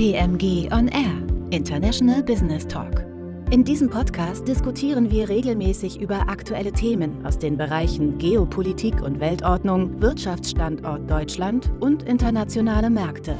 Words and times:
KPMG 0.00 0.72
On 0.72 0.88
Air, 0.88 1.22
International 1.50 2.22
Business 2.22 2.66
Talk. 2.66 3.04
In 3.50 3.64
diesem 3.64 3.90
Podcast 3.90 4.48
diskutieren 4.48 5.10
wir 5.10 5.28
regelmäßig 5.28 6.00
über 6.00 6.26
aktuelle 6.26 6.72
Themen 6.72 7.26
aus 7.26 7.36
den 7.36 7.58
Bereichen 7.58 8.16
Geopolitik 8.16 9.02
und 9.02 9.20
Weltordnung, 9.20 10.00
Wirtschaftsstandort 10.00 11.10
Deutschland 11.10 11.70
und 11.80 12.04
internationale 12.04 12.88
Märkte. 12.88 13.36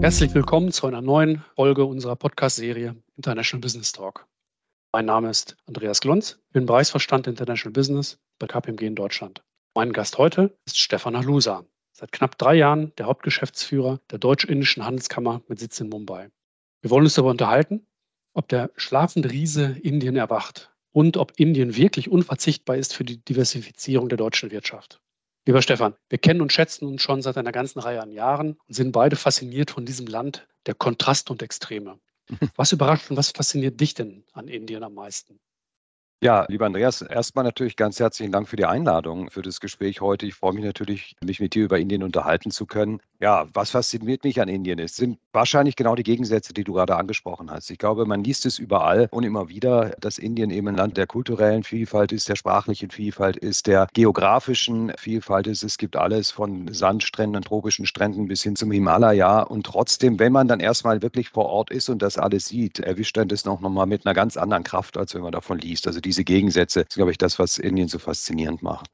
Herzlich 0.00 0.32
willkommen 0.32 0.70
zu 0.70 0.86
einer 0.86 1.02
neuen 1.02 1.42
Folge 1.56 1.84
unserer 1.84 2.14
Podcast-Serie 2.14 2.94
International 3.16 3.60
Business 3.60 3.90
Talk. 3.90 4.24
Mein 4.92 5.06
Name 5.06 5.30
ist 5.30 5.56
Andreas 5.66 6.00
Glunz, 6.00 6.38
bin 6.52 6.64
Bereichsverstand 6.64 7.26
International 7.26 7.72
Business 7.72 8.20
bei 8.38 8.46
KPMG 8.46 8.82
in 8.82 8.94
Deutschland. 8.94 9.42
Mein 9.74 9.92
Gast 9.92 10.16
heute 10.16 10.56
ist 10.64 10.78
Stefan 10.78 11.16
Halusa, 11.16 11.64
seit 12.00 12.12
knapp 12.12 12.38
drei 12.38 12.54
Jahren 12.54 12.92
der 12.96 13.06
Hauptgeschäftsführer 13.06 14.00
der 14.10 14.18
Deutsch-Indischen 14.18 14.84
Handelskammer 14.84 15.42
mit 15.48 15.58
Sitz 15.58 15.78
in 15.80 15.90
Mumbai. 15.90 16.30
Wir 16.80 16.90
wollen 16.90 17.04
uns 17.04 17.14
darüber 17.14 17.30
unterhalten, 17.30 17.86
ob 18.32 18.48
der 18.48 18.70
schlafende 18.76 19.30
Riese 19.30 19.76
Indien 19.82 20.16
erwacht 20.16 20.72
und 20.92 21.18
ob 21.18 21.38
Indien 21.38 21.76
wirklich 21.76 22.10
unverzichtbar 22.10 22.76
ist 22.76 22.94
für 22.94 23.04
die 23.04 23.18
Diversifizierung 23.18 24.08
der 24.08 24.16
deutschen 24.16 24.50
Wirtschaft. 24.50 25.00
Lieber 25.46 25.60
Stefan, 25.60 25.94
wir 26.08 26.18
kennen 26.18 26.40
und 26.40 26.52
schätzen 26.52 26.86
uns 26.86 27.02
schon 27.02 27.20
seit 27.20 27.36
einer 27.36 27.52
ganzen 27.52 27.80
Reihe 27.80 28.00
an 28.00 28.12
Jahren 28.12 28.56
und 28.66 28.74
sind 28.74 28.92
beide 28.92 29.16
fasziniert 29.16 29.70
von 29.70 29.84
diesem 29.84 30.06
Land 30.06 30.46
der 30.66 30.74
Kontraste 30.74 31.32
und 31.32 31.42
Extreme. 31.42 31.98
Was 32.56 32.72
überrascht 32.72 33.10
und 33.10 33.16
was 33.16 33.32
fasziniert 33.32 33.80
dich 33.80 33.92
denn 33.94 34.24
an 34.32 34.46
Indien 34.46 34.84
am 34.84 34.94
meisten? 34.94 35.40
Ja, 36.22 36.44
lieber 36.48 36.66
Andreas, 36.66 37.00
erstmal 37.00 37.44
natürlich 37.44 37.76
ganz 37.76 37.98
herzlichen 37.98 38.30
Dank 38.30 38.46
für 38.46 38.56
die 38.56 38.66
Einladung 38.66 39.30
für 39.30 39.40
das 39.40 39.58
Gespräch 39.58 40.02
heute. 40.02 40.26
Ich 40.26 40.34
freue 40.34 40.52
mich 40.52 40.64
natürlich, 40.64 41.16
mich 41.24 41.40
mit 41.40 41.54
dir 41.54 41.64
über 41.64 41.78
Indien 41.78 42.02
unterhalten 42.02 42.50
zu 42.50 42.66
können. 42.66 43.00
Ja, 43.20 43.46
was 43.54 43.70
fasziniert 43.70 44.24
mich 44.24 44.40
an 44.40 44.48
Indien 44.48 44.78
Es 44.78 44.96
sind 44.96 45.18
wahrscheinlich 45.32 45.76
genau 45.76 45.94
die 45.94 46.02
Gegensätze, 46.02 46.52
die 46.54 46.64
du 46.64 46.72
gerade 46.74 46.96
angesprochen 46.96 47.50
hast. 47.50 47.70
Ich 47.70 47.78
glaube, 47.78 48.04
man 48.06 48.24
liest 48.24 48.44
es 48.46 48.58
überall 48.58 49.08
und 49.10 49.24
immer 49.24 49.48
wieder, 49.48 49.94
dass 50.00 50.18
Indien 50.18 50.50
eben 50.50 50.68
ein 50.68 50.74
Land 50.74 50.96
der 50.98 51.06
kulturellen 51.06 51.62
Vielfalt 51.62 52.12
ist, 52.12 52.28
der 52.28 52.36
sprachlichen 52.36 52.90
Vielfalt 52.90 53.36
ist, 53.36 53.66
der 53.66 53.88
geografischen 53.92 54.92
Vielfalt 54.98 55.46
ist. 55.46 55.62
Es 55.62 55.78
gibt 55.78 55.96
alles 55.96 56.30
von 56.30 56.68
Sandstränden, 56.72 57.42
tropischen 57.42 57.86
Stränden 57.86 58.26
bis 58.26 58.42
hin 58.42 58.56
zum 58.56 58.70
Himalaya. 58.70 59.40
Und 59.40 59.64
trotzdem, 59.66 60.18
wenn 60.18 60.32
man 60.32 60.48
dann 60.48 60.60
erstmal 60.60 61.02
wirklich 61.02 61.30
vor 61.30 61.46
Ort 61.46 61.70
ist 61.70 61.88
und 61.90 62.00
das 62.00 62.18
alles 62.18 62.46
sieht, 62.46 62.78
erwischt 62.78 63.16
dann 63.16 63.28
das 63.28 63.44
noch 63.44 63.60
mal 63.60 63.86
mit 63.86 64.06
einer 64.06 64.14
ganz 64.14 64.36
anderen 64.38 64.64
Kraft, 64.64 64.96
als 64.96 65.14
wenn 65.14 65.22
man 65.22 65.32
davon 65.32 65.58
liest. 65.58 65.86
Also 65.86 66.00
die 66.00 66.09
diese 66.10 66.24
Gegensätze 66.24 66.80
ist, 66.80 66.94
glaube 66.96 67.12
ich, 67.12 67.18
das, 67.18 67.38
was 67.38 67.56
Indien 67.56 67.86
so 67.86 68.00
faszinierend 68.00 68.62
macht. 68.62 68.86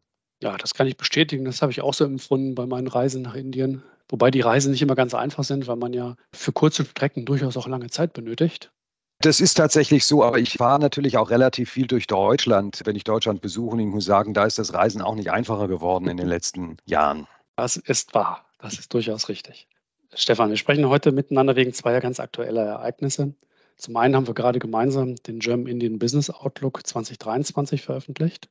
Ja, 0.42 0.58
das 0.58 0.74
kann 0.74 0.86
ich 0.86 0.98
bestätigen. 0.98 1.46
Das 1.46 1.62
habe 1.62 1.72
ich 1.72 1.80
auch 1.80 1.94
so 1.94 2.04
empfunden 2.04 2.54
bei 2.54 2.66
meinen 2.66 2.88
Reisen 2.88 3.22
nach 3.22 3.34
Indien. 3.34 3.82
Wobei 4.10 4.30
die 4.30 4.42
Reisen 4.42 4.70
nicht 4.70 4.82
immer 4.82 4.94
ganz 4.94 5.14
einfach 5.14 5.44
sind, 5.44 5.66
weil 5.66 5.76
man 5.76 5.94
ja 5.94 6.16
für 6.34 6.52
kurze 6.52 6.84
Strecken 6.84 7.24
durchaus 7.24 7.56
auch 7.56 7.66
lange 7.66 7.88
Zeit 7.88 8.12
benötigt. 8.12 8.70
Das 9.22 9.40
ist 9.40 9.54
tatsächlich 9.54 10.04
so, 10.04 10.22
aber 10.22 10.38
ich 10.38 10.52
fahre 10.58 10.78
natürlich 10.78 11.16
auch 11.16 11.30
relativ 11.30 11.70
viel 11.70 11.86
durch 11.86 12.06
Deutschland, 12.06 12.82
wenn 12.84 12.96
ich 12.96 13.04
Deutschland 13.04 13.40
besuche. 13.40 13.72
Und 13.72 13.80
ich 13.80 13.86
muss 13.86 14.04
sagen, 14.04 14.34
da 14.34 14.44
ist 14.44 14.58
das 14.58 14.74
Reisen 14.74 15.00
auch 15.00 15.14
nicht 15.14 15.30
einfacher 15.30 15.68
geworden 15.68 16.06
in 16.08 16.18
den 16.18 16.28
letzten 16.28 16.76
Jahren. 16.84 17.26
Das 17.56 17.78
ist 17.78 18.14
wahr. 18.14 18.44
Das 18.58 18.74
ist 18.78 18.92
durchaus 18.92 19.30
richtig. 19.30 19.68
Stefan, 20.14 20.50
wir 20.50 20.58
sprechen 20.58 20.86
heute 20.90 21.12
miteinander 21.12 21.56
wegen 21.56 21.72
zweier 21.72 22.02
ganz 22.02 22.20
aktueller 22.20 22.62
Ereignisse. 22.62 23.34
Zum 23.76 23.96
einen 23.96 24.16
haben 24.16 24.26
wir 24.26 24.34
gerade 24.34 24.58
gemeinsam 24.58 25.16
den 25.16 25.38
German 25.38 25.66
Indian 25.66 25.98
Business 25.98 26.30
Outlook 26.30 26.86
2023 26.86 27.82
veröffentlicht 27.82 28.48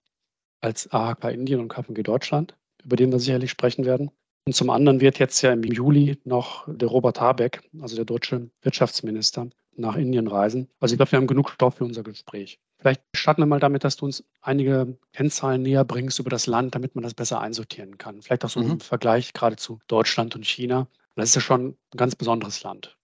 als 0.61 0.91
AHK 0.91 1.25
Indien 1.25 1.59
und 1.59 1.67
KPMG 1.67 2.03
Deutschland, 2.03 2.55
über 2.83 2.95
den 2.95 3.11
wir 3.11 3.19
sicherlich 3.19 3.51
sprechen 3.51 3.85
werden. 3.85 4.11
Und 4.47 4.53
zum 4.53 4.69
anderen 4.69 5.01
wird 5.01 5.17
jetzt 5.17 5.41
ja 5.41 5.51
im 5.51 5.63
Juli 5.63 6.19
noch 6.23 6.67
der 6.67 6.87
Robert 6.87 7.19
Habeck, 7.19 7.61
also 7.81 7.95
der 7.95 8.05
deutsche 8.05 8.49
Wirtschaftsminister, 8.61 9.49
nach 9.77 9.95
Indien 9.95 10.27
reisen. 10.27 10.69
Also 10.79 10.93
ich 10.93 10.97
glaube, 10.97 11.11
wir 11.11 11.17
haben 11.17 11.27
genug 11.27 11.49
Stoff 11.49 11.75
für 11.75 11.83
unser 11.83 12.03
Gespräch. 12.03 12.59
Vielleicht 12.80 13.02
starten 13.15 13.41
wir 13.41 13.47
mal 13.47 13.59
damit, 13.59 13.83
dass 13.83 13.97
du 13.97 14.05
uns 14.05 14.23
einige 14.41 14.97
Kennzahlen 15.14 15.64
näher 15.64 15.83
bringst 15.83 16.19
über 16.19 16.30
das 16.30 16.47
Land, 16.47 16.75
damit 16.75 16.95
man 16.95 17.03
das 17.03 17.14
besser 17.14 17.41
einsortieren 17.41 17.97
kann. 17.97 18.21
Vielleicht 18.21 18.45
auch 18.45 18.49
so 18.49 18.61
mhm. 18.61 18.71
im 18.71 18.80
Vergleich 18.80 19.33
gerade 19.33 19.55
zu 19.55 19.80
Deutschland 19.87 20.35
und 20.35 20.45
China. 20.45 20.87
Das 21.15 21.30
ist 21.30 21.35
ja 21.35 21.41
schon 21.41 21.69
ein 21.69 21.97
ganz 21.97 22.15
besonderes 22.15 22.64
Land. 22.64 22.97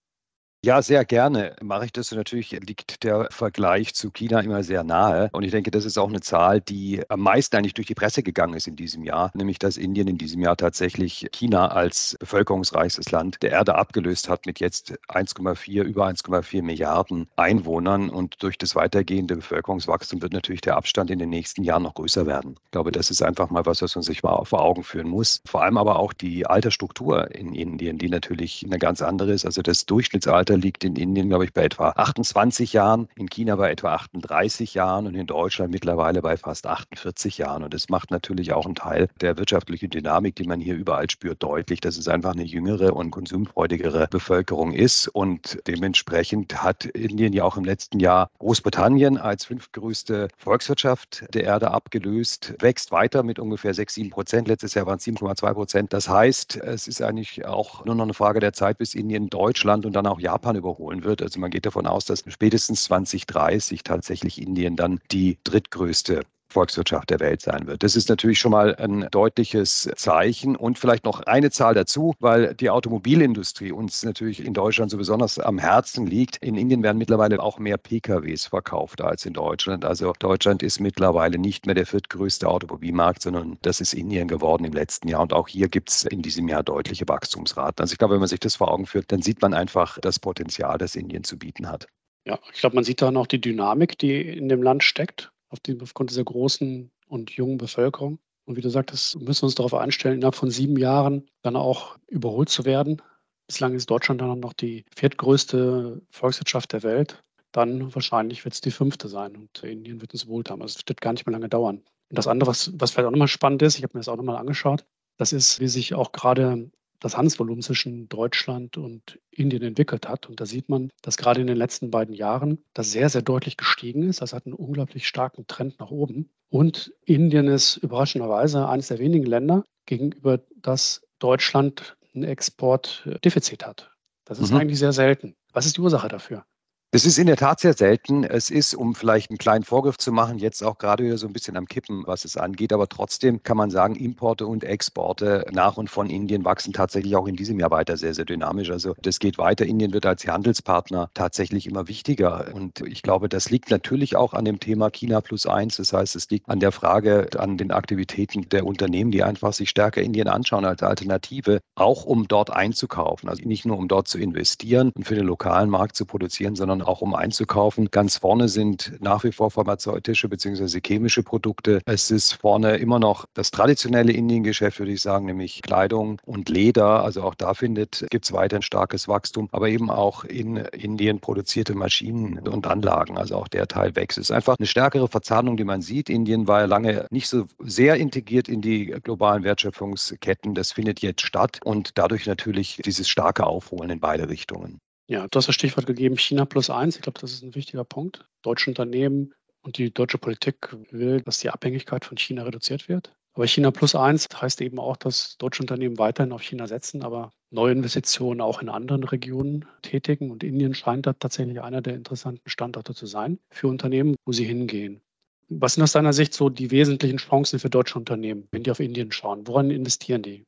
Ja, 0.63 0.83
sehr 0.83 1.05
gerne 1.05 1.55
mache 1.63 1.85
ich 1.85 1.91
das. 1.91 2.11
natürlich 2.11 2.51
liegt 2.51 3.03
der 3.03 3.29
Vergleich 3.31 3.95
zu 3.95 4.11
China 4.11 4.41
immer 4.41 4.61
sehr 4.61 4.83
nahe. 4.83 5.31
Und 5.33 5.41
ich 5.41 5.49
denke, 5.49 5.71
das 5.71 5.85
ist 5.85 5.97
auch 5.97 6.07
eine 6.07 6.21
Zahl, 6.21 6.61
die 6.61 7.01
am 7.09 7.21
meisten 7.21 7.55
eigentlich 7.55 7.73
durch 7.73 7.87
die 7.87 7.95
Presse 7.95 8.21
gegangen 8.21 8.53
ist 8.53 8.67
in 8.67 8.75
diesem 8.75 9.03
Jahr, 9.03 9.31
nämlich 9.33 9.57
dass 9.57 9.75
Indien 9.75 10.07
in 10.07 10.19
diesem 10.19 10.39
Jahr 10.39 10.55
tatsächlich 10.55 11.27
China 11.31 11.69
als 11.69 12.15
bevölkerungsreichstes 12.19 13.09
Land 13.09 13.41
der 13.41 13.49
Erde 13.49 13.73
abgelöst 13.73 14.29
hat 14.29 14.45
mit 14.45 14.59
jetzt 14.59 14.93
1,4, 15.07 15.81
über 15.81 16.05
1,4 16.05 16.61
Milliarden 16.61 17.27
Einwohnern. 17.37 18.11
Und 18.11 18.43
durch 18.43 18.59
das 18.59 18.75
weitergehende 18.75 19.37
Bevölkerungswachstum 19.37 20.21
wird 20.21 20.33
natürlich 20.33 20.61
der 20.61 20.77
Abstand 20.77 21.09
in 21.09 21.17
den 21.17 21.31
nächsten 21.31 21.63
Jahren 21.63 21.81
noch 21.81 21.95
größer 21.95 22.27
werden. 22.27 22.53
Ich 22.65 22.71
glaube, 22.71 22.91
das 22.91 23.09
ist 23.09 23.23
einfach 23.23 23.49
mal 23.49 23.65
was, 23.65 23.81
was 23.81 23.95
man 23.95 24.03
sich 24.03 24.21
mal 24.21 24.45
vor 24.45 24.61
Augen 24.61 24.83
führen 24.83 25.07
muss. 25.07 25.41
Vor 25.43 25.63
allem 25.63 25.77
aber 25.77 25.97
auch 25.97 26.13
die 26.13 26.45
Altersstruktur 26.45 27.33
in 27.33 27.55
Indien, 27.55 27.97
die 27.97 28.09
natürlich 28.09 28.63
eine 28.63 28.77
ganz 28.77 29.01
andere 29.01 29.31
ist. 29.31 29.43
Also 29.45 29.63
das 29.63 29.87
Durchschnittsalter 29.87 30.50
Durchschnittsalter 30.51 30.57
liegt 30.57 30.83
in 30.83 30.95
Indien, 30.95 31.29
glaube 31.29 31.45
ich, 31.45 31.53
bei 31.53 31.63
etwa 31.63 31.89
28 31.89 32.73
Jahren, 32.73 33.07
in 33.15 33.27
China 33.27 33.55
bei 33.55 33.71
etwa 33.71 33.93
38 33.93 34.73
Jahren 34.73 35.07
und 35.07 35.15
in 35.15 35.27
Deutschland 35.27 35.71
mittlerweile 35.71 36.21
bei 36.21 36.37
fast 36.37 36.67
48 36.67 37.37
Jahren. 37.37 37.63
Und 37.63 37.73
das 37.73 37.89
macht 37.89 38.11
natürlich 38.11 38.53
auch 38.53 38.65
einen 38.65 38.75
Teil 38.75 39.07
der 39.21 39.37
wirtschaftlichen 39.37 39.89
Dynamik, 39.89 40.35
die 40.35 40.43
man 40.43 40.59
hier 40.59 40.75
überall 40.75 41.09
spürt, 41.09 41.41
deutlich, 41.43 41.79
dass 41.79 41.97
es 41.97 42.07
einfach 42.07 42.33
eine 42.33 42.43
jüngere 42.43 42.95
und 42.95 43.11
konsumfreudigere 43.11 44.07
Bevölkerung 44.09 44.73
ist. 44.73 45.07
Und 45.07 45.59
dementsprechend 45.67 46.61
hat 46.63 46.85
Indien 46.85 47.33
ja 47.33 47.43
auch 47.43 47.57
im 47.57 47.65
letzten 47.65 47.99
Jahr 47.99 48.29
Großbritannien 48.39 49.17
als 49.17 49.45
fünftgrößte 49.45 50.27
Volkswirtschaft 50.37 51.25
der 51.33 51.43
Erde 51.43 51.71
abgelöst, 51.71 52.53
wächst 52.59 52.91
weiter 52.91 53.23
mit 53.23 53.39
ungefähr 53.39 53.73
6, 53.73 53.93
7 53.93 54.09
Prozent. 54.09 54.47
Letztes 54.47 54.73
Jahr 54.73 54.85
waren 54.85 54.97
es 54.97 55.05
7,2 55.05 55.53
Prozent. 55.53 55.93
Das 55.93 56.09
heißt, 56.09 56.57
es 56.57 56.87
ist 56.87 57.01
eigentlich 57.01 57.45
auch 57.45 57.85
nur 57.85 57.95
noch 57.95 58.03
eine 58.03 58.13
Frage 58.13 58.39
der 58.39 58.53
Zeit, 58.53 58.77
bis 58.77 58.93
Indien 58.93 59.29
Deutschland 59.29 59.85
und 59.85 59.93
dann 59.93 60.07
auch 60.07 60.19
Japan 60.19 60.40
Japan 60.41 60.55
überholen 60.55 61.03
wird. 61.03 61.21
Also 61.21 61.39
man 61.39 61.51
geht 61.51 61.67
davon 61.67 61.85
aus, 61.85 62.05
dass 62.05 62.23
spätestens 62.27 62.85
2030 62.85 63.83
tatsächlich 63.83 64.41
Indien 64.41 64.75
dann 64.75 64.99
die 65.11 65.37
drittgrößte 65.43 66.23
Volkswirtschaft 66.51 67.09
der 67.09 67.19
Welt 67.19 67.41
sein 67.41 67.65
wird. 67.65 67.83
Das 67.83 67.95
ist 67.95 68.09
natürlich 68.09 68.39
schon 68.39 68.51
mal 68.51 68.75
ein 68.75 69.07
deutliches 69.09 69.89
Zeichen 69.95 70.55
und 70.55 70.77
vielleicht 70.77 71.05
noch 71.05 71.21
eine 71.21 71.49
Zahl 71.49 71.73
dazu, 71.73 72.13
weil 72.19 72.53
die 72.53 72.69
Automobilindustrie 72.69 73.71
uns 73.71 74.03
natürlich 74.03 74.45
in 74.45 74.53
Deutschland 74.53 74.91
so 74.91 74.97
besonders 74.97 75.39
am 75.39 75.57
Herzen 75.57 76.05
liegt. 76.05 76.37
In 76.37 76.55
Indien 76.55 76.83
werden 76.83 76.97
mittlerweile 76.97 77.41
auch 77.41 77.57
mehr 77.57 77.77
PKWs 77.77 78.45
verkauft 78.47 79.01
als 79.01 79.25
in 79.25 79.33
Deutschland. 79.33 79.85
Also 79.85 80.13
Deutschland 80.19 80.61
ist 80.61 80.79
mittlerweile 80.79 81.37
nicht 81.37 81.65
mehr 81.65 81.75
der 81.75 81.85
viertgrößte 81.85 82.47
Automobilmarkt, 82.47 83.21
sondern 83.21 83.57
das 83.61 83.81
ist 83.81 83.93
Indien 83.93 84.27
geworden 84.27 84.65
im 84.65 84.73
letzten 84.73 85.07
Jahr. 85.07 85.21
Und 85.21 85.33
auch 85.33 85.47
hier 85.47 85.69
gibt 85.69 85.89
es 85.89 86.03
in 86.03 86.21
diesem 86.21 86.47
Jahr 86.47 86.63
deutliche 86.63 87.07
Wachstumsraten. 87.07 87.81
Also 87.81 87.93
ich 87.93 87.97
glaube, 87.97 88.13
wenn 88.15 88.19
man 88.19 88.29
sich 88.29 88.39
das 88.39 88.55
vor 88.55 88.71
Augen 88.71 88.85
führt, 88.85 89.11
dann 89.11 89.21
sieht 89.21 89.41
man 89.41 89.53
einfach 89.53 89.97
das 89.99 90.19
Potenzial, 90.19 90.77
das 90.77 90.95
Indien 90.95 91.23
zu 91.23 91.37
bieten 91.37 91.69
hat. 91.69 91.87
Ja, 92.25 92.37
ich 92.53 92.59
glaube, 92.59 92.75
man 92.75 92.83
sieht 92.83 93.01
da 93.01 93.09
noch 93.09 93.25
die 93.25 93.41
Dynamik, 93.41 93.97
die 93.97 94.21
in 94.21 94.47
dem 94.47 94.61
Land 94.61 94.83
steckt 94.83 95.31
auf 95.51 95.59
die, 95.59 95.77
aufgrund 95.79 96.09
dieser 96.09 96.23
großen 96.23 96.89
und 97.07 97.31
jungen 97.31 97.57
Bevölkerung. 97.57 98.19
Und 98.45 98.55
wie 98.55 98.61
du 98.61 98.69
sagtest, 98.69 99.19
müssen 99.19 99.43
wir 99.43 99.47
uns 99.47 99.55
darauf 99.55 99.73
einstellen, 99.73 100.15
innerhalb 100.15 100.35
von 100.35 100.49
sieben 100.49 100.77
Jahren 100.77 101.29
dann 101.43 101.55
auch 101.55 101.97
überholt 102.07 102.49
zu 102.49 102.65
werden. 102.65 103.01
Bislang 103.47 103.75
ist 103.75 103.89
Deutschland 103.89 104.21
dann 104.21 104.39
noch 104.39 104.53
die 104.53 104.85
viertgrößte 104.95 106.01
Volkswirtschaft 106.09 106.73
der 106.73 106.83
Welt. 106.83 107.23
Dann 107.51 107.93
wahrscheinlich 107.93 108.43
wird 108.45 108.53
es 108.53 108.61
die 108.61 108.71
fünfte 108.71 109.09
sein 109.09 109.35
und 109.35 109.63
Indien 109.63 110.01
wird 110.01 110.13
uns 110.13 110.27
wohl 110.27 110.43
haben. 110.49 110.61
Also 110.61 110.79
es 110.79 110.87
wird 110.87 111.01
gar 111.01 111.11
nicht 111.11 111.25
mehr 111.25 111.33
lange 111.33 111.49
dauern. 111.49 111.77
Und 112.09 112.17
das 112.17 112.27
andere, 112.27 112.49
was, 112.49 112.71
was 112.75 112.91
vielleicht 112.91 113.07
auch 113.07 113.11
nochmal 113.11 113.27
spannend 113.27 113.61
ist, 113.61 113.77
ich 113.77 113.83
habe 113.83 113.95
mir 113.95 113.99
das 113.99 114.07
auch 114.07 114.15
nochmal 114.15 114.37
angeschaut, 114.37 114.85
das 115.17 115.33
ist, 115.33 115.59
wie 115.59 115.67
sich 115.67 115.93
auch 115.93 116.13
gerade 116.13 116.71
das 117.01 117.17
Handelsvolumen 117.17 117.61
zwischen 117.61 118.07
Deutschland 118.07 118.77
und 118.77 119.19
Indien 119.31 119.63
entwickelt 119.63 120.07
hat. 120.07 120.29
Und 120.29 120.39
da 120.39 120.45
sieht 120.45 120.69
man, 120.69 120.91
dass 121.01 121.17
gerade 121.17 121.41
in 121.41 121.47
den 121.47 121.57
letzten 121.57 121.91
beiden 121.91 122.15
Jahren 122.15 122.63
das 122.73 122.91
sehr, 122.91 123.09
sehr 123.09 123.23
deutlich 123.23 123.57
gestiegen 123.57 124.03
ist. 124.03 124.21
Das 124.21 124.33
hat 124.33 124.45
einen 124.45 124.53
unglaublich 124.53 125.07
starken 125.07 125.47
Trend 125.47 125.79
nach 125.79 125.91
oben. 125.91 126.29
Und 126.49 126.93
Indien 127.03 127.47
ist 127.47 127.77
überraschenderweise 127.77 128.69
eines 128.69 128.87
der 128.87 128.99
wenigen 128.99 129.25
Länder, 129.25 129.65
gegenüber 129.85 130.39
das 130.55 131.01
Deutschland 131.19 131.97
ein 132.13 132.23
Exportdefizit 132.23 133.65
hat. 133.65 133.91
Das 134.25 134.39
ist 134.39 134.51
mhm. 134.51 134.57
eigentlich 134.57 134.79
sehr 134.79 134.93
selten. 134.93 135.35
Was 135.53 135.65
ist 135.65 135.77
die 135.77 135.81
Ursache 135.81 136.07
dafür? 136.07 136.45
Das 136.93 137.05
ist 137.05 137.17
in 137.17 137.27
der 137.27 137.37
Tat 137.37 137.61
sehr 137.61 137.71
selten. 137.71 138.25
Es 138.25 138.49
ist, 138.49 138.73
um 138.73 138.95
vielleicht 138.95 139.29
einen 139.29 139.37
kleinen 139.37 139.63
Vorgriff 139.63 139.97
zu 139.97 140.11
machen, 140.11 140.39
jetzt 140.39 140.61
auch 140.61 140.77
gerade 140.77 141.17
so 141.17 141.25
ein 141.25 141.31
bisschen 141.31 141.55
am 141.55 141.65
Kippen, 141.65 142.03
was 142.05 142.25
es 142.25 142.35
angeht. 142.35 142.73
Aber 142.73 142.89
trotzdem 142.89 143.41
kann 143.43 143.55
man 143.55 143.71
sagen, 143.71 143.95
Importe 143.95 144.45
und 144.45 144.65
Exporte 144.65 145.45
nach 145.53 145.77
und 145.77 145.89
von 145.89 146.09
Indien 146.09 146.43
wachsen 146.43 146.73
tatsächlich 146.73 147.15
auch 147.15 147.27
in 147.27 147.37
diesem 147.37 147.57
Jahr 147.61 147.71
weiter 147.71 147.95
sehr, 147.95 148.13
sehr 148.13 148.25
dynamisch. 148.25 148.71
Also 148.71 148.93
das 149.01 149.19
geht 149.19 149.37
weiter. 149.37 149.65
Indien 149.65 149.93
wird 149.93 150.05
als 150.05 150.27
Handelspartner 150.27 151.09
tatsächlich 151.13 151.65
immer 151.65 151.87
wichtiger. 151.87 152.53
Und 152.53 152.81
ich 152.81 153.03
glaube, 153.03 153.29
das 153.29 153.49
liegt 153.49 153.71
natürlich 153.71 154.17
auch 154.17 154.33
an 154.33 154.43
dem 154.43 154.59
Thema 154.59 154.89
China 154.89 155.21
plus 155.21 155.45
eins. 155.45 155.77
Das 155.77 155.93
heißt, 155.93 156.17
es 156.17 156.29
liegt 156.29 156.49
an 156.49 156.59
der 156.59 156.73
Frage, 156.73 157.29
an 157.37 157.55
den 157.55 157.71
Aktivitäten 157.71 158.49
der 158.49 158.65
Unternehmen, 158.65 159.11
die 159.11 159.23
einfach 159.23 159.53
sich 159.53 159.69
stärker 159.69 160.01
Indien 160.01 160.27
anschauen 160.27 160.65
als 160.65 160.83
Alternative, 160.83 161.61
auch 161.75 162.03
um 162.03 162.27
dort 162.27 162.51
einzukaufen. 162.51 163.29
Also 163.29 163.47
nicht 163.47 163.65
nur 163.65 163.77
um 163.77 163.87
dort 163.87 164.09
zu 164.09 164.17
investieren 164.17 164.91
und 164.93 165.05
für 165.05 165.15
den 165.15 165.25
lokalen 165.25 165.69
Markt 165.69 165.95
zu 165.95 166.05
produzieren, 166.05 166.57
sondern 166.57 166.80
auch 166.81 167.01
um 167.01 167.15
einzukaufen. 167.15 167.89
Ganz 167.91 168.17
vorne 168.17 168.47
sind 168.47 168.93
nach 168.99 169.23
wie 169.23 169.31
vor 169.31 169.51
pharmazeutische 169.51 170.29
bzw. 170.29 170.79
chemische 170.85 171.23
Produkte. 171.23 171.81
Es 171.85 172.11
ist 172.11 172.33
vorne 172.33 172.77
immer 172.77 172.99
noch 172.99 173.25
das 173.33 173.51
traditionelle 173.51 174.11
Indiengeschäft, 174.11 174.79
würde 174.79 174.91
ich 174.91 175.01
sagen, 175.01 175.25
nämlich 175.25 175.61
Kleidung 175.61 176.21
und 176.25 176.49
Leder. 176.49 177.03
Also 177.03 177.23
auch 177.23 177.35
da 177.35 177.53
findet, 177.53 178.05
gibt 178.09 178.25
es 178.25 178.33
weiterhin 178.33 178.61
starkes 178.61 179.07
Wachstum, 179.07 179.49
aber 179.51 179.69
eben 179.69 179.89
auch 179.89 180.23
in 180.23 180.57
Indien 180.57 181.19
produzierte 181.19 181.75
Maschinen 181.75 182.39
und 182.47 182.67
Anlagen. 182.67 183.17
Also 183.17 183.35
auch 183.35 183.47
der 183.47 183.67
Teil 183.67 183.95
wächst. 183.95 184.17
Es 184.17 184.29
ist 184.29 184.31
einfach 184.31 184.55
eine 184.57 184.67
stärkere 184.67 185.07
Verzahnung, 185.07 185.57
die 185.57 185.63
man 185.63 185.81
sieht. 185.81 186.09
Indien 186.09 186.47
war 186.47 186.61
ja 186.61 186.65
lange 186.65 187.05
nicht 187.09 187.27
so 187.27 187.45
sehr 187.59 187.95
integriert 187.95 188.47
in 188.47 188.61
die 188.61 188.87
globalen 189.03 189.43
Wertschöpfungsketten. 189.43 190.55
Das 190.55 190.71
findet 190.71 191.01
jetzt 191.01 191.21
statt 191.21 191.59
und 191.63 191.97
dadurch 191.97 192.25
natürlich 192.25 192.81
dieses 192.85 193.09
starke 193.09 193.45
Aufholen 193.45 193.89
in 193.89 193.99
beide 193.99 194.29
Richtungen. 194.29 194.79
Ja, 195.11 195.27
du 195.27 195.37
hast 195.37 195.49
das 195.49 195.55
Stichwort 195.55 195.87
gegeben, 195.87 196.17
China 196.17 196.45
plus 196.45 196.69
eins. 196.69 196.95
Ich 196.95 197.01
glaube, 197.01 197.19
das 197.19 197.33
ist 197.33 197.43
ein 197.43 197.53
wichtiger 197.53 197.83
Punkt. 197.83 198.23
Deutsche 198.43 198.69
Unternehmen 198.69 199.33
und 199.61 199.77
die 199.77 199.93
deutsche 199.93 200.17
Politik 200.17 200.73
will, 200.89 201.19
dass 201.19 201.39
die 201.39 201.49
Abhängigkeit 201.49 202.05
von 202.05 202.15
China 202.15 202.43
reduziert 202.43 202.87
wird. 202.87 203.11
Aber 203.33 203.45
China 203.45 203.71
plus 203.71 203.93
eins 203.93 204.29
heißt 204.33 204.61
eben 204.61 204.79
auch, 204.79 204.95
dass 204.95 205.35
deutsche 205.37 205.63
Unternehmen 205.63 205.97
weiterhin 205.97 206.31
auf 206.31 206.41
China 206.41 206.65
setzen, 206.65 207.03
aber 207.03 207.33
neue 207.49 207.73
Investitionen 207.73 208.39
auch 208.39 208.61
in 208.61 208.69
anderen 208.69 209.03
Regionen 209.03 209.65
tätigen. 209.81 210.31
Und 210.31 210.45
Indien 210.45 210.73
scheint 210.73 211.05
da 211.05 211.11
tatsächlich 211.11 211.59
einer 211.59 211.81
der 211.81 211.95
interessanten 211.95 212.49
Standorte 212.49 212.95
zu 212.95 213.05
sein 213.05 213.37
für 213.49 213.67
Unternehmen, 213.67 214.15
wo 214.23 214.31
sie 214.31 214.45
hingehen. 214.45 215.01
Was 215.49 215.73
sind 215.73 215.83
aus 215.83 215.91
deiner 215.91 216.13
Sicht 216.13 216.33
so 216.33 216.47
die 216.47 216.71
wesentlichen 216.71 217.17
Chancen 217.17 217.59
für 217.59 217.69
deutsche 217.69 217.99
Unternehmen, 217.99 218.47
wenn 218.51 218.63
die 218.63 218.71
auf 218.71 218.79
Indien 218.79 219.11
schauen? 219.11 219.45
Woran 219.45 219.71
investieren 219.71 220.21
die? 220.21 220.45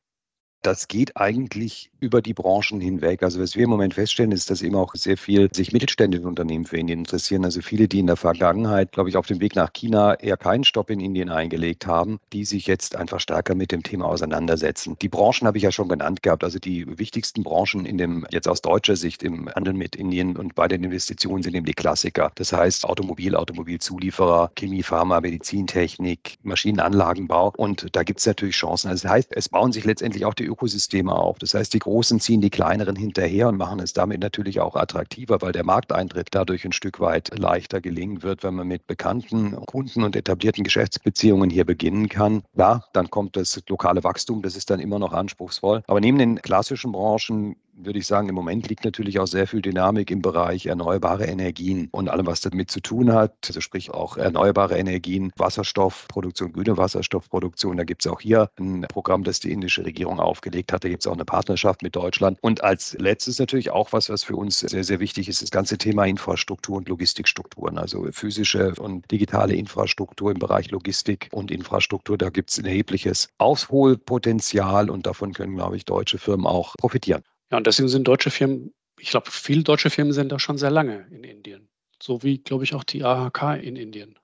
Das 0.64 0.88
geht 0.88 1.16
eigentlich 1.16 1.90
über 2.00 2.22
die 2.22 2.34
Branchen 2.34 2.80
hinweg. 2.80 3.22
Also 3.22 3.40
was 3.40 3.54
wir 3.54 3.64
im 3.64 3.70
Moment 3.70 3.94
feststellen, 3.94 4.32
ist, 4.32 4.50
dass 4.50 4.62
eben 4.62 4.76
auch 4.76 4.94
sehr 4.94 5.16
viel 5.16 5.48
sich 5.52 5.72
mittelständische 5.72 6.26
Unternehmen 6.26 6.64
für 6.64 6.76
Indien 6.76 7.00
interessieren. 7.00 7.44
Also 7.44 7.60
viele, 7.60 7.86
die 7.86 7.98
in 7.98 8.06
der 8.06 8.16
Vergangenheit, 8.16 8.92
glaube 8.92 9.08
ich, 9.08 9.16
auf 9.16 9.26
dem 9.26 9.40
Weg 9.40 9.56
nach 9.56 9.72
China 9.72 10.14
eher 10.14 10.36
keinen 10.36 10.64
Stopp 10.64 10.90
in 10.90 11.00
Indien 11.00 11.28
eingelegt 11.30 11.86
haben, 11.86 12.18
die 12.32 12.44
sich 12.44 12.66
jetzt 12.66 12.96
einfach 12.96 13.20
stärker 13.20 13.54
mit 13.54 13.72
dem 13.72 13.82
Thema 13.82 14.06
auseinandersetzen. 14.06 14.96
Die 15.00 15.08
Branchen 15.08 15.46
habe 15.46 15.58
ich 15.58 15.64
ja 15.64 15.72
schon 15.72 15.88
genannt 15.88 16.22
gehabt. 16.22 16.44
Also 16.44 16.58
die 16.58 16.86
wichtigsten 16.98 17.42
Branchen 17.42 17.84
in 17.84 17.98
dem, 17.98 18.26
jetzt 18.30 18.48
aus 18.48 18.62
deutscher 18.62 18.96
Sicht 18.96 19.22
im 19.22 19.48
Handel 19.54 19.74
mit 19.74 19.96
Indien 19.96 20.36
und 20.36 20.54
bei 20.54 20.68
den 20.68 20.82
Investitionen 20.82 21.42
sind 21.42 21.54
eben 21.54 21.66
die 21.66 21.74
Klassiker. 21.74 22.32
Das 22.36 22.52
heißt 22.52 22.86
Automobil, 22.86 23.34
Automobilzulieferer, 23.34 24.50
Chemie, 24.56 24.82
Pharma, 24.82 25.20
Medizintechnik, 25.20 26.38
Maschinenanlagenbau. 26.42 27.52
Und 27.56 27.88
da 27.92 28.02
gibt 28.02 28.20
es 28.20 28.26
natürlich 28.26 28.56
Chancen. 28.56 28.88
Also 28.88 29.02
das 29.04 29.12
heißt, 29.12 29.28
es 29.36 29.48
bauen 29.48 29.72
sich 29.72 29.84
letztendlich 29.84 30.24
auch 30.24 30.34
die 30.34 30.53
Ökosysteme 30.54 31.12
auf. 31.12 31.38
Das 31.38 31.54
heißt, 31.54 31.74
die 31.74 31.80
Großen 31.80 32.20
ziehen 32.20 32.40
die 32.40 32.50
Kleineren 32.50 32.94
hinterher 32.94 33.48
und 33.48 33.56
machen 33.56 33.80
es 33.80 33.92
damit 33.92 34.20
natürlich 34.20 34.60
auch 34.60 34.76
attraktiver, 34.76 35.42
weil 35.42 35.52
der 35.52 35.64
Markteintritt 35.64 36.28
dadurch 36.30 36.64
ein 36.64 36.72
Stück 36.72 37.00
weit 37.00 37.36
leichter 37.36 37.80
gelingen 37.80 38.22
wird, 38.22 38.44
wenn 38.44 38.54
man 38.54 38.68
mit 38.68 38.86
bekannten 38.86 39.56
Kunden 39.66 40.04
und 40.04 40.14
etablierten 40.14 40.62
Geschäftsbeziehungen 40.62 41.50
hier 41.50 41.64
beginnen 41.64 42.08
kann. 42.08 42.42
Ja, 42.56 42.84
dann 42.92 43.10
kommt 43.10 43.36
das 43.36 43.60
lokale 43.68 44.04
Wachstum, 44.04 44.42
das 44.42 44.54
ist 44.54 44.70
dann 44.70 44.78
immer 44.78 45.00
noch 45.00 45.12
anspruchsvoll. 45.12 45.82
Aber 45.88 46.00
neben 46.00 46.18
den 46.18 46.40
klassischen 46.40 46.92
Branchen 46.92 47.56
würde 47.76 47.98
ich 47.98 48.06
sagen, 48.06 48.28
im 48.28 48.34
Moment 48.34 48.68
liegt 48.68 48.84
natürlich 48.84 49.18
auch 49.18 49.26
sehr 49.26 49.46
viel 49.46 49.62
Dynamik 49.62 50.10
im 50.10 50.22
Bereich 50.22 50.66
erneuerbare 50.66 51.26
Energien 51.26 51.88
und 51.90 52.08
allem, 52.08 52.26
was 52.26 52.40
damit 52.40 52.70
zu 52.70 52.80
tun 52.80 53.12
hat. 53.12 53.34
Also 53.46 53.60
sprich 53.60 53.90
auch 53.90 54.16
erneuerbare 54.16 54.78
Energien, 54.78 55.32
Wasserstoffproduktion, 55.36 56.52
grüne 56.52 56.76
Wasserstoffproduktion. 56.76 57.76
Da 57.76 57.84
gibt 57.84 58.04
es 58.04 58.10
auch 58.10 58.20
hier 58.20 58.50
ein 58.58 58.82
Programm, 58.88 59.24
das 59.24 59.40
die 59.40 59.52
indische 59.52 59.84
Regierung 59.84 60.20
aufgelegt 60.20 60.72
hat. 60.72 60.84
Da 60.84 60.88
gibt 60.88 61.02
es 61.02 61.06
auch 61.06 61.14
eine 61.14 61.24
Partnerschaft 61.24 61.82
mit 61.82 61.96
Deutschland. 61.96 62.38
Und 62.40 62.62
als 62.62 62.96
letztes 62.98 63.38
natürlich 63.38 63.70
auch 63.70 63.92
was, 63.92 64.08
was 64.08 64.24
für 64.24 64.36
uns 64.36 64.60
sehr, 64.60 64.84
sehr 64.84 65.00
wichtig 65.00 65.28
ist, 65.28 65.42
das 65.42 65.50
ganze 65.50 65.78
Thema 65.78 66.04
Infrastruktur 66.04 66.76
und 66.76 66.88
Logistikstrukturen. 66.88 67.78
Also 67.78 68.06
physische 68.12 68.74
und 68.78 69.10
digitale 69.10 69.54
Infrastruktur 69.54 70.30
im 70.30 70.38
Bereich 70.38 70.70
Logistik 70.70 71.28
und 71.32 71.50
Infrastruktur. 71.50 72.18
Da 72.18 72.30
gibt 72.30 72.50
es 72.50 72.58
ein 72.58 72.66
erhebliches 72.66 73.28
Ausholpotenzial 73.38 74.90
und 74.90 75.06
davon 75.06 75.32
können, 75.32 75.56
glaube 75.56 75.76
ich, 75.76 75.84
deutsche 75.84 76.18
Firmen 76.18 76.46
auch 76.46 76.74
profitieren. 76.76 77.22
Ja, 77.50 77.58
und 77.58 77.66
deswegen 77.66 77.88
sind 77.88 78.06
deutsche 78.08 78.30
Firmen, 78.30 78.74
ich 78.98 79.10
glaube, 79.10 79.30
viele 79.30 79.62
deutsche 79.62 79.90
Firmen 79.90 80.12
sind 80.12 80.30
da 80.32 80.38
schon 80.38 80.58
sehr 80.58 80.70
lange 80.70 81.06
in 81.10 81.24
Indien. 81.24 81.68
So 82.02 82.22
wie, 82.22 82.38
glaube 82.38 82.64
ich, 82.64 82.74
auch 82.74 82.84
die 82.84 83.04
AHK 83.04 83.54
in 83.62 83.76
Indien. 83.76 84.18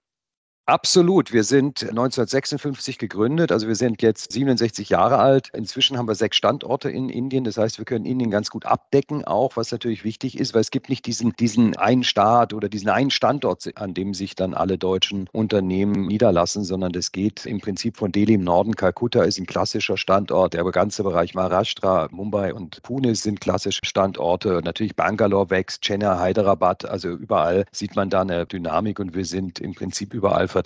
Absolut. 0.70 1.32
Wir 1.32 1.42
sind 1.42 1.82
1956 1.82 2.96
gegründet, 2.98 3.50
also 3.50 3.66
wir 3.66 3.74
sind 3.74 4.02
jetzt 4.02 4.30
67 4.30 4.88
Jahre 4.88 5.18
alt. 5.18 5.48
Inzwischen 5.52 5.98
haben 5.98 6.06
wir 6.06 6.14
sechs 6.14 6.36
Standorte 6.36 6.88
in 6.88 7.08
Indien. 7.08 7.42
Das 7.42 7.56
heißt, 7.56 7.78
wir 7.78 7.84
können 7.84 8.04
Indien 8.04 8.30
ganz 8.30 8.50
gut 8.50 8.64
abdecken, 8.66 9.24
auch 9.24 9.56
was 9.56 9.72
natürlich 9.72 10.04
wichtig 10.04 10.38
ist, 10.38 10.54
weil 10.54 10.60
es 10.60 10.70
gibt 10.70 10.88
nicht 10.88 11.06
diesen, 11.06 11.32
diesen 11.40 11.76
einen 11.76 12.04
Staat 12.04 12.54
oder 12.54 12.68
diesen 12.68 12.88
einen 12.88 13.10
Standort, 13.10 13.68
an 13.74 13.94
dem 13.94 14.14
sich 14.14 14.36
dann 14.36 14.54
alle 14.54 14.78
deutschen 14.78 15.28
Unternehmen 15.32 16.06
niederlassen, 16.06 16.62
sondern 16.62 16.92
das 16.92 17.10
geht 17.10 17.46
im 17.46 17.60
Prinzip 17.60 17.96
von 17.96 18.12
Delhi 18.12 18.34
im 18.34 18.44
Norden. 18.44 18.76
Kalkutta 18.76 19.24
ist 19.24 19.40
ein 19.40 19.46
klassischer 19.46 19.96
Standort. 19.96 20.54
Der 20.54 20.62
ganze 20.66 21.02
Bereich 21.02 21.34
Maharashtra, 21.34 22.06
Mumbai 22.12 22.54
und 22.54 22.80
Pune 22.84 23.16
sind 23.16 23.40
klassische 23.40 23.80
Standorte. 23.82 24.60
Natürlich 24.62 24.94
Bangalore 24.94 25.50
wächst, 25.50 25.82
Chennai, 25.82 26.28
Hyderabad. 26.28 26.84
Also 26.84 27.08
überall 27.08 27.64
sieht 27.72 27.96
man 27.96 28.08
da 28.08 28.20
eine 28.20 28.46
Dynamik 28.46 29.00
und 29.00 29.16
wir 29.16 29.24
sind 29.24 29.58
im 29.58 29.74
Prinzip 29.74 30.14
überall 30.14 30.46
vertreten. 30.46 30.59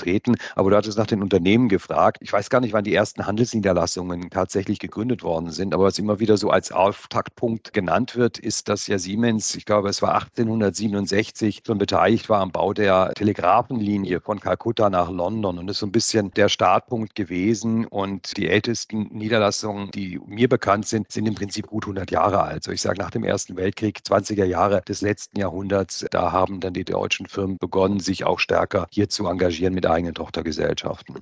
Aber 0.55 0.71
du 0.71 0.77
hattest 0.77 0.99
nach 0.99 1.07
den 1.07 1.23
Unternehmen 1.23 1.69
gefragt. 1.69 2.19
Ich 2.21 2.33
weiß 2.33 2.51
gar 2.51 2.61
nicht, 2.61 2.73
wann 2.73 2.85
die 2.85 2.95
ersten 2.95 3.27
Handelsniederlassungen 3.27 4.31
tatsächlich 4.31 4.79
gegründet 4.79 5.23
worden 5.23 5.51
sind. 5.51 5.75
Aber 5.75 5.85
was 5.85 5.99
immer 5.99 6.21
wieder 6.21 6.37
so 6.37 6.51
als 6.51 6.73
Auftaktpunkt 6.73 7.73
genannt 7.73 8.17
wird, 8.17 8.39
ist, 8.39 8.69
dass 8.69 8.87
ja 8.87 8.99
Siemens, 8.99 9.55
ich 9.55 9.65
glaube, 9.65 9.89
es 9.89 10.03
war 10.03 10.15
1867, 10.15 11.63
schon 11.67 11.79
beteiligt 11.79 12.29
war 12.29 12.41
am 12.41 12.51
Bau 12.51 12.73
der 12.73 13.13
Telegrafenlinie 13.15 14.21
von 14.21 14.41
Kalkutta 14.41 14.91
nach 14.91 15.11
London. 15.11 15.59
Und 15.59 15.67
das 15.67 15.77
ist 15.77 15.81
so 15.81 15.87
ein 15.87 15.93
bisschen 15.93 16.31
der 16.33 16.49
Startpunkt 16.49 17.15
gewesen. 17.15 17.87
Und 17.87 18.37
die 18.37 18.49
ältesten 18.49 19.09
Niederlassungen, 19.13 19.91
die 19.91 20.21
mir 20.27 20.49
bekannt 20.49 20.87
sind, 20.87 21.11
sind 21.13 21.27
im 21.27 21.35
Prinzip 21.35 21.67
gut 21.67 21.85
100 21.85 22.11
Jahre 22.11 22.43
alt. 22.43 22.55
Also 22.57 22.73
ich 22.73 22.83
sage 22.83 22.99
nach 23.01 23.11
dem 23.11 23.25
Ersten 23.25 23.57
Weltkrieg, 23.57 24.01
20er 24.07 24.45
Jahre 24.45 24.83
des 24.83 25.01
letzten 25.01 25.39
Jahrhunderts, 25.39 26.07
da 26.11 26.33
haben 26.33 26.61
dann 26.61 26.73
die 26.73 26.85
deutschen 26.85 27.27
Firmen 27.27 27.59
begonnen, 27.59 28.01
sich 28.01 28.25
auch 28.25 28.39
stärker 28.39 28.87
hier 28.91 29.09
zu 29.09 29.27
engagieren 29.27 29.75
mit 29.75 29.84
eigenen 29.87 30.15
Tochtergesellschaften. 30.15 31.17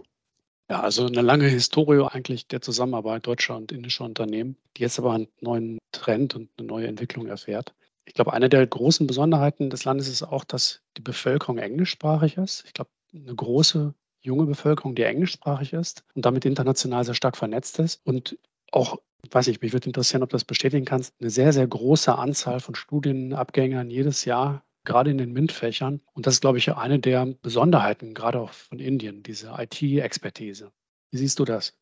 Ja, 0.70 0.80
also 0.80 1.06
eine 1.06 1.22
lange 1.22 1.46
Historie 1.46 2.06
eigentlich 2.06 2.48
der 2.48 2.62
Zusammenarbeit 2.62 3.26
deutscher 3.26 3.56
und 3.56 3.72
indischer 3.72 4.04
Unternehmen, 4.04 4.56
die 4.76 4.82
jetzt 4.82 4.98
aber 4.98 5.12
einen 5.12 5.28
neuen 5.40 5.78
Trend 5.92 6.34
und 6.34 6.48
eine 6.56 6.66
neue 6.66 6.86
Entwicklung 6.86 7.26
erfährt. 7.26 7.74
Ich 8.04 8.14
glaube, 8.14 8.32
eine 8.32 8.48
der 8.48 8.66
großen 8.66 9.06
Besonderheiten 9.06 9.70
des 9.70 9.84
Landes 9.84 10.08
ist 10.08 10.22
auch, 10.22 10.44
dass 10.44 10.80
die 10.96 11.02
Bevölkerung 11.02 11.58
englischsprachig 11.58 12.36
ist. 12.36 12.64
Ich 12.66 12.72
glaube, 12.72 12.90
eine 13.14 13.34
große 13.34 13.94
junge 14.20 14.46
Bevölkerung, 14.46 14.94
die 14.94 15.02
englischsprachig 15.02 15.72
ist 15.72 16.04
und 16.14 16.24
damit 16.24 16.44
international 16.44 17.04
sehr 17.04 17.14
stark 17.14 17.36
vernetzt 17.36 17.78
ist 17.78 18.00
und 18.04 18.38
auch, 18.70 18.96
weiß 19.30 19.48
ich, 19.48 19.60
mich 19.60 19.72
würde 19.72 19.86
interessieren, 19.86 20.22
ob 20.22 20.30
du 20.30 20.34
das 20.34 20.44
bestätigen 20.44 20.84
kannst, 20.84 21.14
eine 21.20 21.30
sehr, 21.30 21.52
sehr 21.52 21.66
große 21.66 22.16
Anzahl 22.16 22.60
von 22.60 22.74
Studienabgängern 22.74 23.90
jedes 23.90 24.24
Jahr 24.24 24.64
gerade 24.84 25.10
in 25.10 25.18
den 25.18 25.32
MINT-Fächern. 25.32 26.00
Und 26.12 26.26
das 26.26 26.34
ist, 26.34 26.40
glaube 26.40 26.58
ich, 26.58 26.72
eine 26.72 26.98
der 26.98 27.26
Besonderheiten, 27.42 28.14
gerade 28.14 28.40
auch 28.40 28.50
von 28.52 28.78
Indien, 28.78 29.22
diese 29.22 29.54
IT-Expertise. 29.56 30.72
Wie 31.10 31.18
siehst 31.18 31.38
du 31.38 31.44
das? 31.44 31.74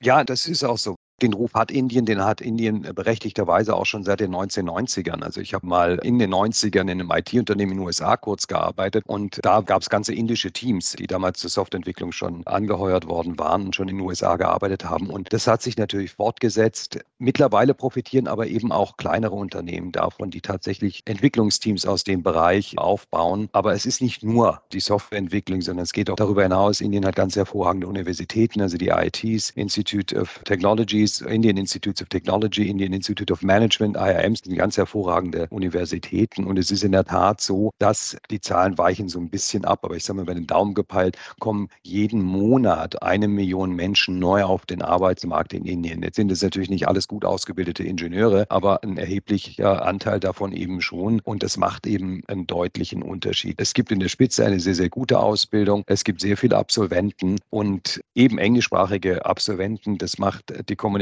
Ja, 0.00 0.24
das 0.24 0.46
ist 0.46 0.64
auch 0.64 0.78
so. 0.78 0.96
Den 1.24 1.32
Ruf 1.32 1.54
hat 1.54 1.70
Indien, 1.70 2.04
den 2.04 2.22
hat 2.22 2.42
Indien 2.42 2.82
berechtigterweise 2.82 3.74
auch 3.74 3.86
schon 3.86 4.04
seit 4.04 4.20
den 4.20 4.34
1990ern. 4.34 5.22
Also 5.22 5.40
ich 5.40 5.54
habe 5.54 5.66
mal 5.66 5.98
in 6.02 6.18
den 6.18 6.34
90ern 6.34 6.82
in 6.82 6.90
einem 6.90 7.10
IT-Unternehmen 7.10 7.72
in 7.72 7.78
den 7.78 7.86
USA 7.86 8.18
kurz 8.18 8.46
gearbeitet 8.46 9.04
und 9.06 9.38
da 9.42 9.62
gab 9.62 9.80
es 9.80 9.88
ganze 9.88 10.12
indische 10.12 10.52
Teams, 10.52 10.92
die 10.98 11.06
damals 11.06 11.40
zur 11.40 11.48
Softwareentwicklung 11.48 12.12
schon 12.12 12.46
angeheuert 12.46 13.08
worden 13.08 13.38
waren 13.38 13.62
und 13.62 13.74
schon 13.74 13.88
in 13.88 13.96
den 13.96 14.06
USA 14.06 14.36
gearbeitet 14.36 14.84
haben. 14.84 15.08
Und 15.08 15.32
das 15.32 15.46
hat 15.46 15.62
sich 15.62 15.78
natürlich 15.78 16.12
fortgesetzt. 16.12 16.98
Mittlerweile 17.16 17.72
profitieren 17.72 18.28
aber 18.28 18.46
eben 18.46 18.70
auch 18.70 18.98
kleinere 18.98 19.34
Unternehmen 19.34 19.92
davon, 19.92 20.30
die 20.30 20.42
tatsächlich 20.42 21.00
Entwicklungsteams 21.06 21.86
aus 21.86 22.04
dem 22.04 22.22
Bereich 22.22 22.76
aufbauen. 22.76 23.48
Aber 23.52 23.72
es 23.72 23.86
ist 23.86 24.02
nicht 24.02 24.22
nur 24.22 24.60
die 24.74 24.80
Softwareentwicklung, 24.80 25.62
sondern 25.62 25.84
es 25.84 25.94
geht 25.94 26.10
auch 26.10 26.16
darüber 26.16 26.42
hinaus. 26.42 26.82
Indien 26.82 27.06
hat 27.06 27.16
ganz 27.16 27.34
hervorragende 27.34 27.86
Universitäten, 27.86 28.60
also 28.60 28.76
die 28.76 28.88
IITs, 28.88 29.48
Institute 29.50 30.14
of 30.14 30.40
Technologies, 30.44 31.13
IITs, 31.20 31.32
Indian 31.32 31.56
Institutes 31.56 32.02
of 32.02 32.08
Technology, 32.08 32.68
Indian 32.68 32.92
Institute 32.92 33.32
of 33.32 33.42
Management, 33.42 33.96
IIMs, 33.96 34.40
sind 34.44 34.56
ganz 34.56 34.76
hervorragende 34.76 35.46
Universitäten. 35.50 36.44
Und 36.44 36.58
es 36.58 36.70
ist 36.70 36.84
in 36.84 36.92
der 36.92 37.04
Tat 37.04 37.40
so, 37.40 37.72
dass 37.78 38.16
die 38.30 38.40
Zahlen 38.40 38.78
weichen 38.78 39.08
so 39.08 39.18
ein 39.18 39.28
bisschen 39.28 39.64
ab. 39.64 39.80
Aber 39.82 39.96
ich 39.96 40.04
sage 40.04 40.18
mal, 40.18 40.26
bei 40.26 40.34
den 40.34 40.46
Daumen 40.46 40.74
gepeilt 40.74 41.16
kommen 41.40 41.68
jeden 41.82 42.22
Monat 42.22 43.02
eine 43.02 43.28
Million 43.28 43.72
Menschen 43.72 44.18
neu 44.18 44.44
auf 44.44 44.66
den 44.66 44.82
Arbeitsmarkt 44.82 45.52
in 45.52 45.64
Indien. 45.64 46.02
Jetzt 46.02 46.16
sind 46.16 46.30
es 46.32 46.42
natürlich 46.42 46.70
nicht 46.70 46.88
alles 46.88 47.08
gut 47.08 47.24
ausgebildete 47.24 47.84
Ingenieure, 47.84 48.46
aber 48.48 48.82
ein 48.82 48.96
erheblicher 48.96 49.84
Anteil 49.84 50.20
davon 50.20 50.52
eben 50.52 50.80
schon. 50.80 51.20
Und 51.20 51.42
das 51.42 51.56
macht 51.56 51.86
eben 51.86 52.22
einen 52.26 52.46
deutlichen 52.46 53.02
Unterschied. 53.02 53.60
Es 53.60 53.74
gibt 53.74 53.92
in 53.92 54.00
der 54.00 54.08
Spitze 54.08 54.44
eine 54.44 54.60
sehr, 54.60 54.74
sehr 54.74 54.88
gute 54.88 55.18
Ausbildung. 55.18 55.82
Es 55.86 56.04
gibt 56.04 56.20
sehr 56.20 56.36
viele 56.36 56.56
Absolventen 56.56 57.38
und 57.50 58.00
eben 58.14 58.38
englischsprachige 58.38 59.24
Absolventen. 59.24 59.98
Das 59.98 60.18
macht 60.18 60.52
die 60.68 60.76
Kommunikation 60.76 60.93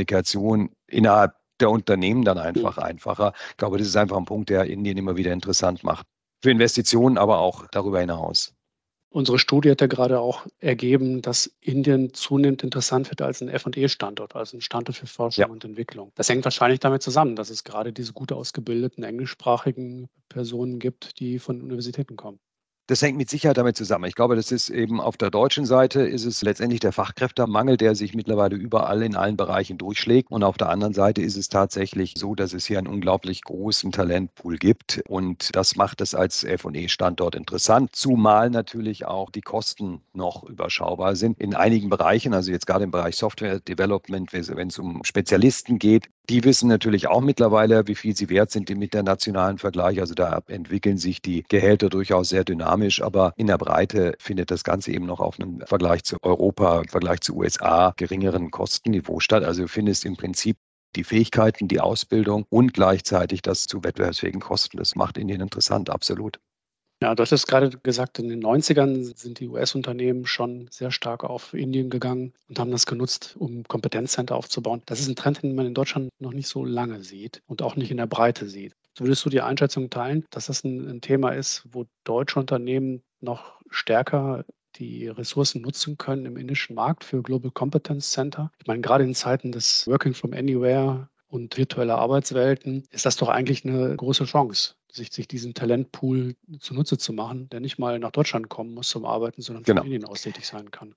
innerhalb 0.86 1.34
der 1.60 1.70
Unternehmen 1.70 2.24
dann 2.24 2.38
einfach 2.38 2.78
einfacher. 2.78 3.32
Ich 3.50 3.56
glaube, 3.56 3.78
das 3.78 3.86
ist 3.86 3.96
einfach 3.96 4.16
ein 4.16 4.24
Punkt, 4.24 4.50
der 4.50 4.64
Indien 4.64 4.98
immer 4.98 5.16
wieder 5.16 5.32
interessant 5.32 5.84
macht. 5.84 6.06
Für 6.42 6.50
Investitionen, 6.50 7.18
aber 7.18 7.38
auch 7.38 7.66
darüber 7.70 8.00
hinaus. 8.00 8.52
Unsere 9.10 9.38
Studie 9.38 9.70
hat 9.70 9.82
ja 9.82 9.86
gerade 9.88 10.20
auch 10.20 10.46
ergeben, 10.58 11.20
dass 11.20 11.54
Indien 11.60 12.14
zunehmend 12.14 12.64
interessant 12.64 13.10
wird 13.10 13.20
als 13.20 13.42
ein 13.42 13.50
FE-Standort, 13.50 14.34
also 14.34 14.56
ein 14.56 14.62
Standort 14.62 14.96
für 14.96 15.06
Forschung 15.06 15.42
ja. 15.42 15.48
und 15.48 15.64
Entwicklung. 15.64 16.12
Das 16.14 16.30
hängt 16.30 16.44
wahrscheinlich 16.44 16.80
damit 16.80 17.02
zusammen, 17.02 17.36
dass 17.36 17.50
es 17.50 17.62
gerade 17.62 17.92
diese 17.92 18.14
gut 18.14 18.32
ausgebildeten 18.32 19.04
englischsprachigen 19.04 20.08
Personen 20.30 20.78
gibt, 20.78 21.20
die 21.20 21.38
von 21.38 21.60
Universitäten 21.60 22.16
kommen. 22.16 22.40
Das 22.88 23.00
hängt 23.00 23.16
mit 23.16 23.30
Sicherheit 23.30 23.56
damit 23.56 23.76
zusammen. 23.76 24.06
Ich 24.06 24.16
glaube, 24.16 24.34
das 24.34 24.50
ist 24.50 24.68
eben 24.68 25.00
auf 25.00 25.16
der 25.16 25.30
deutschen 25.30 25.66
Seite 25.66 26.02
ist 26.02 26.24
es 26.24 26.42
letztendlich 26.42 26.80
der 26.80 26.90
Fachkräftemangel, 26.90 27.76
der 27.76 27.94
sich 27.94 28.12
mittlerweile 28.12 28.56
überall 28.56 29.02
in 29.04 29.14
allen 29.14 29.36
Bereichen 29.36 29.78
durchschlägt. 29.78 30.32
Und 30.32 30.42
auf 30.42 30.56
der 30.56 30.68
anderen 30.68 30.92
Seite 30.92 31.22
ist 31.22 31.36
es 31.36 31.48
tatsächlich 31.48 32.14
so, 32.16 32.34
dass 32.34 32.52
es 32.52 32.66
hier 32.66 32.78
einen 32.78 32.88
unglaublich 32.88 33.42
großen 33.44 33.92
Talentpool 33.92 34.58
gibt. 34.58 35.00
Und 35.06 35.54
das 35.54 35.76
macht 35.76 36.00
es 36.00 36.16
als 36.16 36.42
F&E-Standort 36.42 37.36
interessant, 37.36 37.94
zumal 37.94 38.50
natürlich 38.50 39.06
auch 39.06 39.30
die 39.30 39.42
Kosten 39.42 40.00
noch 40.12 40.42
überschaubar 40.42 41.14
sind. 41.14 41.40
In 41.40 41.54
einigen 41.54 41.88
Bereichen, 41.88 42.34
also 42.34 42.50
jetzt 42.50 42.66
gerade 42.66 42.82
im 42.82 42.90
Bereich 42.90 43.14
Software 43.14 43.60
Development, 43.60 44.32
wenn 44.32 44.68
es 44.68 44.78
um 44.80 45.04
Spezialisten 45.04 45.78
geht, 45.78 46.08
die 46.28 46.44
wissen 46.44 46.68
natürlich 46.68 47.08
auch 47.08 47.20
mittlerweile, 47.20 47.86
wie 47.88 47.94
viel 47.94 48.16
sie 48.16 48.28
wert 48.30 48.50
sind 48.50 48.70
im 48.70 48.80
internationalen 48.80 49.58
Vergleich. 49.58 50.00
Also 50.00 50.14
da 50.14 50.40
entwickeln 50.46 50.96
sich 50.96 51.20
die 51.20 51.42
Gehälter 51.48 51.88
durchaus 51.88 52.28
sehr 52.28 52.44
dynamisch, 52.44 53.02
aber 53.02 53.32
in 53.36 53.48
der 53.48 53.58
Breite 53.58 54.14
findet 54.18 54.50
das 54.50 54.62
Ganze 54.64 54.92
eben 54.92 55.06
noch 55.06 55.20
auf 55.20 55.40
einem 55.40 55.60
Vergleich 55.66 56.04
zu 56.04 56.16
Europa, 56.22 56.80
im 56.80 56.88
Vergleich 56.88 57.20
zu 57.20 57.36
USA 57.36 57.92
geringeren 57.96 58.50
Kostenniveau 58.50 59.20
statt. 59.20 59.42
Also 59.42 59.62
du 59.62 59.68
findest 59.68 60.04
im 60.04 60.16
Prinzip 60.16 60.56
die 60.94 61.04
Fähigkeiten, 61.04 61.68
die 61.68 61.80
Ausbildung 61.80 62.44
und 62.50 62.74
gleichzeitig 62.74 63.42
das 63.42 63.66
zu 63.66 63.82
wettbewerbsfähigen 63.82 64.40
Kosten. 64.40 64.76
Das 64.76 64.94
macht 64.94 65.18
Indien 65.18 65.40
interessant, 65.40 65.90
absolut. 65.90 66.38
Ja, 67.02 67.16
du 67.16 67.22
hast 67.22 67.32
es 67.32 67.48
gerade 67.48 67.68
gesagt, 67.68 68.20
in 68.20 68.28
den 68.28 68.40
90ern 68.44 69.18
sind 69.18 69.40
die 69.40 69.48
US-Unternehmen 69.48 70.24
schon 70.24 70.68
sehr 70.70 70.92
stark 70.92 71.24
auf 71.24 71.52
Indien 71.52 71.90
gegangen 71.90 72.32
und 72.48 72.60
haben 72.60 72.70
das 72.70 72.86
genutzt, 72.86 73.34
um 73.36 73.64
Kompetenzcenter 73.64 74.36
aufzubauen. 74.36 74.82
Das 74.86 75.00
ist 75.00 75.08
ein 75.08 75.16
Trend, 75.16 75.42
den 75.42 75.56
man 75.56 75.66
in 75.66 75.74
Deutschland 75.74 76.10
noch 76.20 76.32
nicht 76.32 76.46
so 76.46 76.64
lange 76.64 77.02
sieht 77.02 77.42
und 77.46 77.60
auch 77.60 77.74
nicht 77.74 77.90
in 77.90 77.96
der 77.96 78.06
Breite 78.06 78.48
sieht. 78.48 78.76
Würdest 78.96 79.24
du 79.24 79.30
die 79.30 79.40
Einschätzung 79.40 79.90
teilen, 79.90 80.24
dass 80.30 80.46
das 80.46 80.62
ein, 80.62 80.88
ein 80.88 81.00
Thema 81.00 81.30
ist, 81.30 81.64
wo 81.72 81.86
deutsche 82.04 82.38
Unternehmen 82.38 83.02
noch 83.20 83.60
stärker 83.68 84.44
die 84.76 85.08
Ressourcen 85.08 85.60
nutzen 85.60 85.98
können 85.98 86.24
im 86.24 86.36
indischen 86.36 86.76
Markt 86.76 87.02
für 87.02 87.20
Global 87.20 87.50
Competence 87.50 88.12
Center? 88.12 88.52
Ich 88.60 88.68
meine, 88.68 88.80
gerade 88.80 89.02
in 89.02 89.16
Zeiten 89.16 89.50
des 89.50 89.88
Working 89.88 90.14
from 90.14 90.34
Anywhere 90.34 91.08
und 91.32 91.56
virtueller 91.56 91.96
Arbeitswelten 91.96 92.84
ist 92.90 93.06
das 93.06 93.16
doch 93.16 93.30
eigentlich 93.30 93.64
eine 93.64 93.96
große 93.96 94.24
Chance, 94.24 94.74
sich, 94.92 95.10
sich 95.10 95.26
diesen 95.26 95.54
Talentpool 95.54 96.36
zunutze 96.60 96.98
zu 96.98 97.14
machen, 97.14 97.48
der 97.48 97.60
nicht 97.60 97.78
mal 97.78 97.98
nach 97.98 98.10
Deutschland 98.10 98.50
kommen 98.50 98.74
muss 98.74 98.90
zum 98.90 99.06
Arbeiten, 99.06 99.40
sondern 99.40 99.64
von 99.64 99.74
genau. 99.76 99.84
Indien 99.84 100.04
aus 100.04 100.20
tätig 100.20 100.46
sein 100.46 100.70
kann. 100.70 100.94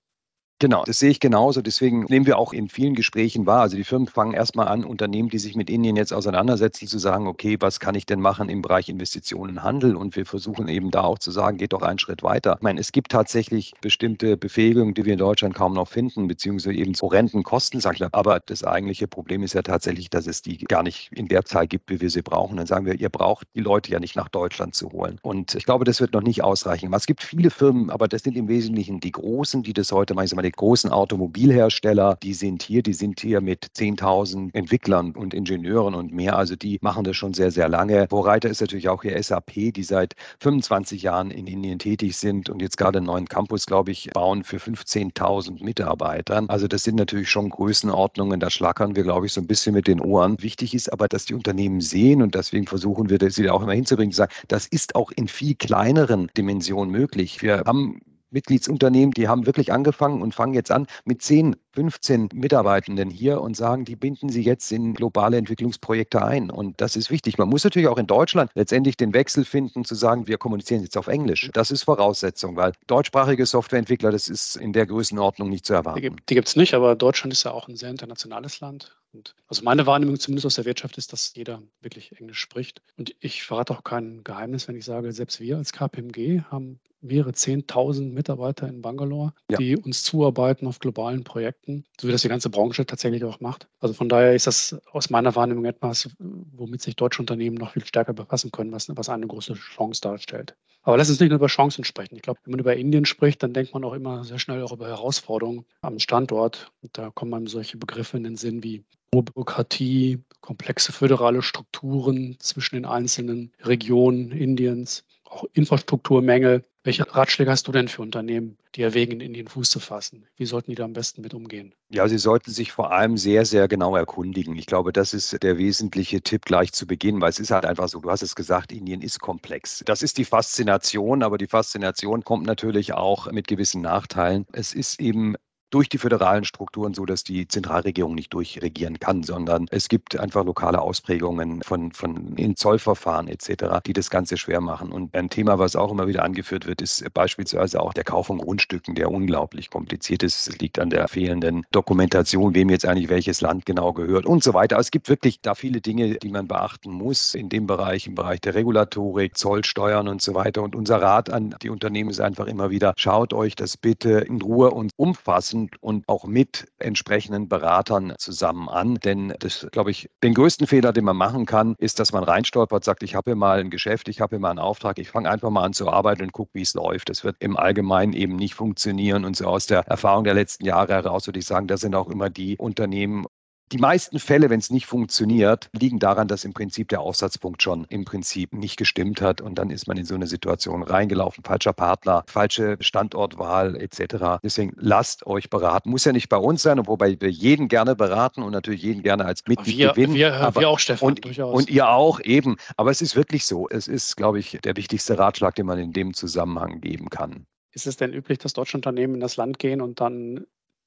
Genau, 0.60 0.84
das 0.86 1.00
sehe 1.00 1.10
ich 1.10 1.20
genauso. 1.20 1.62
Deswegen 1.62 2.06
nehmen 2.06 2.26
wir 2.26 2.38
auch 2.40 2.54
in 2.54 2.70
vielen 2.70 2.96
Gesprächen 2.96 3.46
wahr. 3.46 3.60
Also 3.60 3.76
die 3.76 3.84
Firmen 3.84 4.08
fangen 4.08 4.34
erstmal 4.34 4.70
an, 4.70 4.86
Unternehmen, 4.86 5.28
die 5.28 5.38
sich 5.38 5.54
mit 5.56 5.70
Indien 5.70 5.98
jetzt 5.98 6.14
auseinandersetzen, 6.14 6.88
zu 6.88 6.98
sagen, 6.98 7.28
okay, 7.28 7.58
was 7.60 7.82
kann 7.82 7.94
ich 7.94 8.06
denn 8.06 8.22
machen 8.22 8.48
im 8.48 8.62
Bereich 8.62 8.88
Investitionen, 8.88 9.64
Handel? 9.64 9.98
Und 9.98 10.16
wir 10.16 10.26
versuchen 10.26 10.70
eben 10.70 10.92
da 10.92 11.02
auch 11.02 11.20
zu 11.20 11.32
sagen, 11.32 11.58
geht 11.58 11.74
doch 11.74 11.82
einen 11.82 12.00
Schritt 12.00 12.24
weiter. 12.24 12.56
Ich 12.56 12.64
meine, 12.64 12.80
es 12.80 12.94
gibt 12.94 13.12
tatsächlich 13.12 13.74
bestimmte 13.82 14.38
Befähigungen, 14.38 14.94
die 14.94 15.04
wir 15.04 15.12
in 15.12 15.20
Deutschland 15.20 15.56
kaum 15.56 15.74
noch 15.74 15.90
finden, 15.90 16.26
beziehungsweise 16.30 16.74
eben 16.74 16.94
horrenden 16.94 17.44
Kosten, 17.44 17.82
sag 17.82 18.00
ich. 18.00 18.08
Aber 18.14 18.40
das 18.40 18.64
eigentliche 18.64 19.10
Problem 19.10 19.44
ist 19.44 19.54
ja 19.56 19.62
tatsächlich, 19.62 20.10
dass 20.10 20.26
es 20.26 20.42
die 20.42 20.60
gar 20.60 20.84
nicht 20.84 21.12
in 21.12 21.28
der 21.28 21.44
Zahl 21.44 21.68
gibt, 21.68 21.90
wie 21.90 22.00
wir 22.00 22.10
sie 22.10 22.22
brauchen. 22.22 22.56
Dann 22.56 22.66
sagen 22.66 22.86
wir, 22.86 22.98
ihr 22.98 23.10
braucht 23.10 23.46
die 23.56 23.60
Leute 23.60 23.92
ja 23.92 24.00
nicht 24.00 24.16
nach 24.16 24.30
Deutschland 24.30 24.74
zu 24.74 24.90
holen. 24.94 25.20
Und 25.22 25.54
ich 25.54 25.66
glaube, 25.66 25.84
das 25.84 26.00
wird 26.00 26.14
noch 26.14 26.24
nicht 26.24 26.46
ausreichen. 26.46 26.94
Es 26.94 27.08
gibt 27.08 27.24
viele 27.24 27.50
Firmen, 27.50 27.90
aber 27.90 28.08
das 28.08 28.24
sind 28.24 28.38
im 28.38 28.48
Wesentlichen 28.48 29.02
die 29.02 29.12
Großen, 29.12 29.62
die 29.62 29.74
das 29.74 29.92
heute 29.92 30.14
manchmal 30.14 30.45
die 30.46 30.52
großen 30.52 30.92
Automobilhersteller, 30.92 32.18
die 32.22 32.34
sind 32.34 32.64
hier, 32.64 32.84
die 32.84 32.94
sind 32.94 33.20
hier 33.20 33.42
mit 33.42 33.66
10.000 33.76 34.54
Entwicklern 34.54 35.12
und 35.12 35.34
Ingenieuren 35.34 35.96
und 35.96 36.14
mehr. 36.14 36.38
Also 36.38 36.56
die 36.56 36.78
machen 36.82 37.04
das 37.04 37.16
schon 37.18 37.34
sehr, 37.34 37.52
sehr 37.52 37.70
lange. 37.70 38.08
Vorreiter 38.10 38.50
ist 38.50 38.62
natürlich 38.62 38.90
auch 38.90 39.02
hier 39.02 39.22
SAP, 39.22 39.74
die 39.74 39.84
seit 39.84 40.14
25 40.40 41.02
Jahren 41.02 41.32
in 41.32 41.48
Indien 41.48 41.80
tätig 41.80 42.18
sind 42.18 42.50
und 42.50 42.62
jetzt 42.62 42.78
gerade 42.78 43.00
einen 43.00 43.08
neuen 43.08 43.28
Campus, 43.28 43.66
glaube 43.66 43.92
ich, 43.92 44.10
bauen 44.14 44.44
für 44.44 44.58
15.000 44.58 45.64
Mitarbeitern. 45.64 46.50
Also 46.50 46.68
das 46.68 46.84
sind 46.84 46.96
natürlich 46.96 47.30
schon 47.30 47.50
Größenordnungen. 47.50 48.40
Da 48.40 48.50
schlackern 48.50 48.96
wir, 48.96 49.04
glaube 49.04 49.26
ich, 49.26 49.34
so 49.34 49.42
ein 49.42 49.48
bisschen 49.48 49.74
mit 49.74 49.88
den 49.88 50.00
Ohren. 50.00 50.42
Wichtig 50.42 50.74
ist 50.74 50.92
aber, 50.92 51.08
dass 51.08 51.26
die 51.26 51.34
Unternehmen 51.34 51.82
sehen 51.82 52.22
und 52.22 52.36
deswegen 52.36 52.68
versuchen 52.68 53.10
wir 53.10 53.18
das 53.18 53.40
auch 53.50 53.64
immer 53.64 53.74
hinzubringen, 53.74 54.12
zu 54.12 54.18
sagen, 54.18 54.34
das 54.48 54.68
ist 54.68 54.96
auch 54.96 55.12
in 55.12 55.28
viel 55.28 55.56
kleineren 55.56 56.30
Dimensionen 56.38 56.92
möglich. 56.92 57.42
Wir 57.42 57.64
haben 57.66 58.00
Mitgliedsunternehmen, 58.36 59.12
die 59.12 59.28
haben 59.28 59.48
wirklich 59.48 59.74
angefangen 59.74 60.22
und 60.22 60.36
fangen 60.36 60.54
jetzt 60.54 60.72
an 60.72 60.86
mit 61.06 61.24
10, 61.24 61.56
15 61.76 62.30
Mitarbeitenden 62.34 63.10
hier 63.10 63.42
und 63.42 63.56
sagen, 63.58 63.86
die 63.86 63.96
binden 63.96 64.30
sie 64.30 64.42
jetzt 64.42 64.72
in 64.72 64.94
globale 64.94 65.38
Entwicklungsprojekte 65.38 66.24
ein. 66.24 66.50
Und 66.50 66.80
das 66.80 66.96
ist 66.96 67.12
wichtig. 67.12 67.38
Man 67.38 67.50
muss 67.50 67.64
natürlich 67.64 67.90
auch 67.90 67.98
in 67.98 68.08
Deutschland 68.08 68.50
letztendlich 68.56 68.96
den 68.98 69.14
Wechsel 69.14 69.46
finden, 69.46 69.84
zu 69.84 69.94
sagen, 69.94 70.28
wir 70.28 70.38
kommunizieren 70.38 70.82
jetzt 70.82 70.98
auf 70.98 71.08
Englisch. 71.08 71.50
Das 71.54 71.72
ist 71.72 71.84
Voraussetzung, 71.84 72.56
weil 72.56 72.72
deutschsprachige 72.88 73.46
Softwareentwickler, 73.46 74.12
das 74.12 74.30
ist 74.30 74.56
in 74.56 74.74
der 74.74 74.86
Größenordnung 74.86 75.50
nicht 75.50 75.66
zu 75.66 75.74
erwarten. 75.74 76.16
Die 76.30 76.36
gibt 76.36 76.48
es 76.48 76.56
nicht, 76.56 76.74
aber 76.74 76.96
Deutschland 76.96 77.34
ist 77.34 77.44
ja 77.44 77.52
auch 77.52 77.68
ein 77.68 77.76
sehr 77.76 77.90
internationales 77.90 78.62
Land. 78.62 78.98
Und 79.14 79.36
also 79.48 79.64
meine 79.64 79.86
Wahrnehmung 79.86 80.20
zumindest 80.20 80.46
aus 80.46 80.56
der 80.56 80.66
Wirtschaft 80.66 80.98
ist, 80.98 81.14
dass 81.14 81.34
jeder 81.36 81.62
wirklich 81.82 82.20
Englisch 82.20 82.40
spricht. 82.40 82.82
Und 82.98 83.16
ich 83.20 83.44
verrate 83.44 83.74
auch 83.74 83.84
kein 83.84 84.24
Geheimnis, 84.24 84.68
wenn 84.68 84.76
ich 84.76 84.86
sage, 84.86 85.12
selbst 85.12 85.40
wir 85.40 85.58
als 85.58 85.72
KPMG 85.72 86.42
haben 86.50 86.80
mehrere 87.06 87.34
Zehntausend 87.34 88.14
Mitarbeiter 88.14 88.68
in 88.68 88.82
Bangalore, 88.82 89.34
ja. 89.50 89.58
die 89.58 89.78
uns 89.78 90.04
zuarbeiten 90.04 90.68
auf 90.68 90.80
globalen 90.80 91.24
Projekten, 91.24 91.65
so 92.00 92.08
wie 92.08 92.12
das 92.12 92.22
die 92.22 92.30
ganze 92.30 92.50
Branche 92.50 92.86
tatsächlich 92.86 93.24
auch 93.24 93.40
macht. 93.40 93.68
Also 93.80 93.94
von 93.94 94.10
daher 94.10 94.34
ist 94.34 94.48
das 94.48 94.78
aus 94.92 95.10
meiner 95.10 95.36
Wahrnehmung 95.36 95.66
etwas, 95.66 96.10
womit 96.20 96.82
sich 96.82 96.96
deutsche 96.96 97.22
Unternehmen 97.22 97.58
noch 97.58 97.74
viel 97.74 97.86
stärker 97.86 98.14
befassen 98.14 98.52
können, 98.52 98.72
was, 98.72 98.90
was 98.96 99.10
eine 99.10 99.28
große 99.28 99.54
Chance 99.54 100.02
darstellt. 100.02 100.56
Aber 100.84 100.98
lass 100.98 101.10
uns 101.10 101.20
nicht 101.20 101.30
nur 101.30 101.40
über 101.40 101.48
Chancen 101.48 101.84
sprechen. 101.84 102.16
Ich 102.16 102.22
glaube, 102.22 102.40
wenn 102.44 102.52
man 102.52 102.60
über 102.60 102.76
Indien 102.76 103.06
spricht, 103.06 103.42
dann 103.42 103.54
denkt 103.54 103.74
man 103.74 103.84
auch 103.84 103.94
immer 103.94 104.24
sehr 104.24 104.38
schnell 104.38 104.62
auch 104.62 104.72
über 104.72 104.88
Herausforderungen 104.88 105.66
am 105.82 105.98
Standort. 105.98 106.72
Und 106.84 106.96
da 106.98 107.10
kommen 107.10 107.34
einem 107.34 107.48
solche 107.48 107.78
Begriffe 107.78 108.18
in 108.18 108.24
den 108.24 108.38
Sinn 108.38 108.64
wie 108.64 108.84
hohe 109.14 109.24
Bürokratie, 109.24 110.24
komplexe 110.42 110.92
föderale 110.92 111.42
Strukturen 111.42 112.38
zwischen 112.40 112.76
den 112.76 112.86
einzelnen 112.86 113.52
Regionen 113.62 114.32
Indiens, 114.32 115.06
auch 115.24 115.46
Infrastrukturmängel. 115.54 116.64
Welche 116.86 117.16
Ratschläge 117.16 117.50
hast 117.50 117.68
du 117.68 117.72
denn 117.72 117.88
für 117.88 118.04
Unternehmen, 118.04 118.60
die 118.76 118.84
erwägen, 118.84 119.20
in 119.20 119.34
den 119.34 119.48
Fuß 119.48 119.72
zu 119.72 119.80
fassen? 119.80 120.28
Wie 120.38 120.46
sollten 120.46 120.70
die 120.70 120.76
da 120.76 120.86
am 120.86 120.94
besten 120.94 121.24
mit 121.24 121.34
umgehen? 121.34 121.74
Ja, 121.90 122.08
sie 122.08 122.20
sollten 122.20 122.52
sich 122.52 122.72
vor 122.72 122.92
allem 122.92 123.18
sehr, 123.18 123.44
sehr 123.44 123.68
genau 123.68 123.96
erkundigen. 123.96 124.56
Ich 124.56 124.68
glaube, 124.68 124.94
das 124.94 125.16
ist 125.16 125.42
der 125.42 125.58
wesentliche 125.58 126.22
Tipp 126.22 126.46
gleich 126.46 126.74
zu 126.74 126.86
Beginn, 126.86 127.22
weil 127.22 127.32
es 127.32 127.40
ist 127.40 127.50
halt 127.50 127.66
einfach 127.66 127.90
so, 127.90 128.02
du 128.02 128.12
hast 128.12 128.22
es 128.22 128.36
gesagt, 128.36 128.72
Indien 128.72 129.02
ist 129.02 129.20
komplex. 129.20 129.82
Das 129.84 130.04
ist 130.04 130.20
die 130.20 130.26
Faszination, 130.26 131.24
aber 131.24 131.40
die 131.40 131.48
Faszination 131.48 132.24
kommt 132.24 132.46
natürlich 132.46 132.94
auch 132.94 133.32
mit 133.32 133.48
gewissen 133.48 133.82
Nachteilen. 133.82 134.46
Es 134.52 134.72
ist 134.72 135.00
eben 135.00 135.36
durch 135.70 135.90
die 135.90 135.98
föderalen 135.98 136.46
Strukturen 136.46 136.94
so, 136.94 137.06
dass 137.06 137.24
die 137.24 137.48
Zentralregierung 137.48 138.16
nicht 138.16 138.34
durchregieren 138.34 139.00
kann, 139.00 139.24
sondern 139.24 139.66
es 139.72 139.90
gibt 139.90 140.18
einfach 140.18 140.46
lokale 140.46 140.82
Ausprägungen 140.82 141.62
von, 141.64 141.92
von 141.92 142.36
in 142.38 142.56
Zollverfahren 142.56 143.28
etc., 143.28 143.82
die 143.86 143.94
das 143.94 144.10
Ganze 144.10 144.38
schwer 144.38 144.62
machen. 144.62 144.92
Und 144.92 145.14
ein 145.16 145.30
Thema, 145.30 145.60
was 145.60 145.76
auch 145.76 145.92
immer 145.92 146.08
wieder 146.08 146.24
angeführt 146.24 146.66
wird, 146.66 146.82
ist 146.82 147.04
beispielsweise 147.14 147.82
auch 147.82 147.94
der 147.94 148.04
Kauf 148.04 148.28
von 148.28 148.38
Grundstücken, 148.38 148.96
der 148.96 149.12
unglaublich 149.12 149.70
kompliziert 149.70 150.24
ist. 150.24 150.48
Es 150.48 150.58
liegt 150.60 150.80
an 150.80 150.90
der 150.90 151.08
fehlenden 151.08 151.66
Dokumentation, 151.72 152.54
wem 152.56 152.70
jetzt 152.70 152.86
eigentlich 152.86 153.10
welches 153.10 153.42
Land 153.42 153.66
genau 153.66 153.94
gehört 153.94 154.26
und 154.26 154.44
so 154.44 154.54
weiter. 154.54 154.78
Also 154.78 154.88
es 154.88 154.92
gibt 154.92 155.10
wirklich 155.10 155.42
da 155.42 155.56
viele 155.56 155.82
Dinge, 155.82 156.16
die 156.16 156.30
man 156.30 156.48
beachten 156.48 156.92
muss 156.92 157.34
in 157.34 157.50
dem 157.50 157.68
Bereich, 157.68 158.08
im 158.08 158.16
Bereich 158.16 158.40
der 158.42 158.56
Regulatorik, 158.56 159.38
Zollsteuern 159.38 160.08
und 160.08 160.22
so 160.22 160.36
weiter. 160.36 160.64
Und 160.64 160.76
unser 160.76 161.02
Rat 161.02 161.30
an 161.30 161.56
die 161.62 161.70
Unternehmen 161.70 162.10
ist 162.10 162.22
einfach 162.22 162.48
immer 162.48 162.70
wieder, 162.70 162.94
schaut 162.98 163.34
euch 163.34 163.56
das 163.56 163.78
bitte 163.78 164.20
in 164.20 164.42
Ruhe 164.42 164.72
und 164.72 164.92
umfassend 164.96 165.55
umfassend 165.56 165.82
und 165.82 166.08
auch 166.08 166.26
mit 166.26 166.68
entsprechenden 166.80 167.48
Beratern 167.48 168.14
zusammen 168.18 168.70
an. 168.70 168.96
Denn 168.96 169.34
das, 169.40 169.68
glaube 169.72 169.92
ich, 169.92 170.10
den 170.24 170.34
größten 170.34 170.68
Fehler, 170.68 170.94
den 170.94 171.06
man 171.06 171.18
machen 171.18 171.46
kann, 171.46 171.76
ist, 171.78 172.00
dass 172.00 172.12
man 172.12 172.24
reinstolpert, 172.24 172.84
sagt, 172.84 173.04
ich 173.04 173.16
habe 173.16 173.32
hier 173.32 173.36
mal 173.36 173.60
ein 173.60 173.70
Geschäft, 173.70 174.08
ich 174.10 174.22
habe 174.22 174.36
hier 174.36 174.40
mal 174.40 174.52
einen 174.52 174.60
Auftrag, 174.60 175.00
ich 175.00 175.10
fange 175.10 175.30
einfach 175.30 175.50
mal 175.50 175.64
an 175.64 175.74
zu 175.74 175.90
arbeiten 175.90 176.24
und 176.24 176.34
gucke, 176.34 176.52
wie 176.54 176.62
es 176.62 176.74
läuft. 176.74 177.10
Das 177.10 177.24
wird 177.24 177.38
im 177.40 177.58
Allgemeinen 177.58 178.14
eben 178.14 178.36
nicht 178.36 178.56
funktionieren. 178.56 179.26
Und 179.26 179.36
so 179.36 179.46
aus 179.46 179.68
der 179.68 179.82
Erfahrung 179.88 180.24
der 180.24 180.34
letzten 180.34 180.66
Jahre 180.66 180.94
heraus 180.94 181.28
würde 181.28 181.40
ich 181.40 181.46
sagen, 181.46 181.68
das 181.68 181.82
sind 181.82 181.96
auch 181.96 182.10
immer 182.10 182.30
die 182.30 182.58
Unternehmen 182.58 183.26
die 183.72 183.78
meisten 183.78 184.20
Fälle, 184.20 184.50
wenn 184.50 184.60
es 184.60 184.70
nicht 184.70 184.86
funktioniert, 184.86 185.70
liegen 185.74 186.00
daran, 186.00 186.28
dass 186.28 186.46
im 186.46 186.54
Prinzip 186.54 186.90
der 186.90 187.02
Aufsatzpunkt 187.02 187.64
schon 187.64 187.86
im 187.90 188.06
Prinzip 188.06 188.54
nicht 188.54 188.78
gestimmt 188.78 189.22
hat 189.22 189.42
und 189.42 189.56
dann 189.56 189.72
ist 189.72 189.88
man 189.88 189.98
in 189.98 190.06
so 190.06 190.14
eine 190.16 190.28
Situation 190.28 190.84
reingelaufen, 190.84 191.44
falscher 191.44 191.74
Partner, 191.74 192.24
falsche 192.28 192.78
Standortwahl 192.80 193.76
etc. 193.76 194.40
Deswegen 194.44 194.74
lasst 194.78 195.26
euch 195.26 195.50
beraten. 195.50 195.90
Muss 195.90 196.06
ja 196.06 196.12
nicht 196.12 196.30
bei 196.30 196.38
uns 196.38 196.62
sein, 196.62 196.86
wobei 196.86 197.20
wir 197.20 197.32
jeden 197.32 197.68
gerne 197.68 197.96
beraten 197.96 198.44
und 198.44 198.52
natürlich 198.52 198.84
jeden 198.84 199.02
gerne 199.02 199.26
als 199.26 199.44
Mitglied 199.48 199.78
wir, 199.78 199.90
gewinnen. 199.90 200.14
Wir, 200.14 200.34
aber, 200.36 200.62
wir 200.62 200.70
auch, 200.70 200.80
Stefan, 200.80 201.10
und, 201.10 201.26
durchaus. 201.26 201.54
Und 201.54 201.70
ihr 201.70 201.90
auch 201.90 202.20
eben. 202.22 202.58
Aber 202.78 202.92
es 202.92 203.02
ist 203.02 203.16
wirklich 203.16 203.46
so. 203.46 203.68
Es 203.70 203.88
ist, 203.88 204.16
glaube 204.16 204.40
ich, 204.40 204.60
der 204.64 204.76
wichtigste 204.78 205.18
Ratschlag, 205.18 205.56
den 205.56 205.66
man 205.66 205.80
in 205.80 205.92
dem 205.92 206.14
Zusammenhang 206.14 206.82
geben 206.82 207.10
kann. 207.10 207.48
Ist 207.72 207.88
es 207.88 207.98
denn 207.98 208.14
üblich, 208.14 208.38
dass 208.38 208.54
deutsche 208.54 208.78
Unternehmen 208.78 209.16
in 209.16 209.20
das 209.20 209.38
Land 209.38 209.60
gehen 209.60 209.82
und 209.82 210.00
dann 210.00 210.46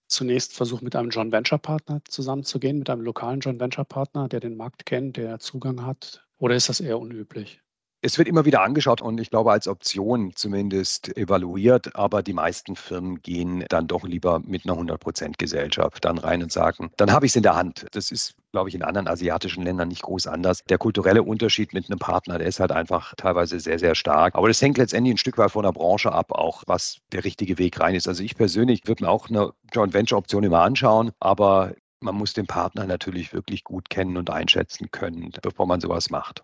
zunächst 0.08 0.54
versucht, 0.54 0.82
mit 0.82 0.96
einem 0.96 1.10
Joint 1.10 1.32
Venture 1.32 1.58
Partner 1.58 2.02
zusammenzugehen, 2.08 2.78
mit 2.78 2.90
einem 2.90 3.02
lokalen 3.02 3.40
Joint 3.40 3.60
Venture 3.60 3.84
Partner, 3.84 4.28
der 4.28 4.40
den 4.40 4.56
Markt 4.56 4.86
kennt, 4.86 5.16
der 5.16 5.38
Zugang 5.38 5.84
hat? 5.86 6.26
Oder 6.38 6.56
ist 6.56 6.68
das 6.68 6.80
eher 6.80 6.98
unüblich? 6.98 7.60
Es 8.00 8.16
wird 8.16 8.28
immer 8.28 8.44
wieder 8.44 8.62
angeschaut 8.62 9.02
und 9.02 9.20
ich 9.20 9.28
glaube 9.28 9.50
als 9.50 9.66
Option 9.66 10.30
zumindest 10.36 11.16
evaluiert, 11.16 11.96
aber 11.96 12.22
die 12.22 12.32
meisten 12.32 12.76
Firmen 12.76 13.20
gehen 13.22 13.64
dann 13.70 13.88
doch 13.88 14.04
lieber 14.04 14.38
mit 14.38 14.64
einer 14.64 14.78
100% 14.78 15.32
Gesellschaft 15.36 16.04
dann 16.04 16.18
rein 16.18 16.40
und 16.44 16.52
sagen, 16.52 16.90
dann 16.96 17.10
habe 17.10 17.26
ich 17.26 17.32
es 17.32 17.36
in 17.36 17.42
der 17.42 17.56
Hand. 17.56 17.86
Das 17.90 18.12
ist, 18.12 18.34
glaube 18.52 18.68
ich, 18.68 18.76
in 18.76 18.84
anderen 18.84 19.08
asiatischen 19.08 19.64
Ländern 19.64 19.88
nicht 19.88 20.02
groß 20.02 20.28
anders. 20.28 20.60
Der 20.68 20.78
kulturelle 20.78 21.24
Unterschied 21.24 21.74
mit 21.74 21.90
einem 21.90 21.98
Partner, 21.98 22.38
der 22.38 22.46
ist 22.46 22.60
halt 22.60 22.70
einfach 22.70 23.14
teilweise 23.16 23.58
sehr, 23.58 23.80
sehr 23.80 23.96
stark. 23.96 24.36
Aber 24.36 24.46
das 24.46 24.62
hängt 24.62 24.78
letztendlich 24.78 25.14
ein 25.14 25.18
Stück 25.18 25.36
weit 25.36 25.50
von 25.50 25.64
der 25.64 25.72
Branche 25.72 26.12
ab, 26.12 26.30
auch 26.30 26.62
was 26.68 26.98
der 27.10 27.24
richtige 27.24 27.58
Weg 27.58 27.80
rein 27.80 27.96
ist. 27.96 28.06
Also 28.06 28.22
ich 28.22 28.36
persönlich 28.36 28.82
würde 28.86 29.02
mir 29.04 29.10
auch 29.10 29.28
eine 29.28 29.50
Joint 29.72 29.92
Venture 29.92 30.18
Option 30.18 30.44
immer 30.44 30.60
anschauen, 30.60 31.10
aber 31.18 31.74
man 31.98 32.14
muss 32.14 32.32
den 32.32 32.46
Partner 32.46 32.86
natürlich 32.86 33.32
wirklich 33.32 33.64
gut 33.64 33.90
kennen 33.90 34.16
und 34.16 34.30
einschätzen 34.30 34.92
können, 34.92 35.32
bevor 35.42 35.66
man 35.66 35.80
sowas 35.80 36.10
macht. 36.10 36.42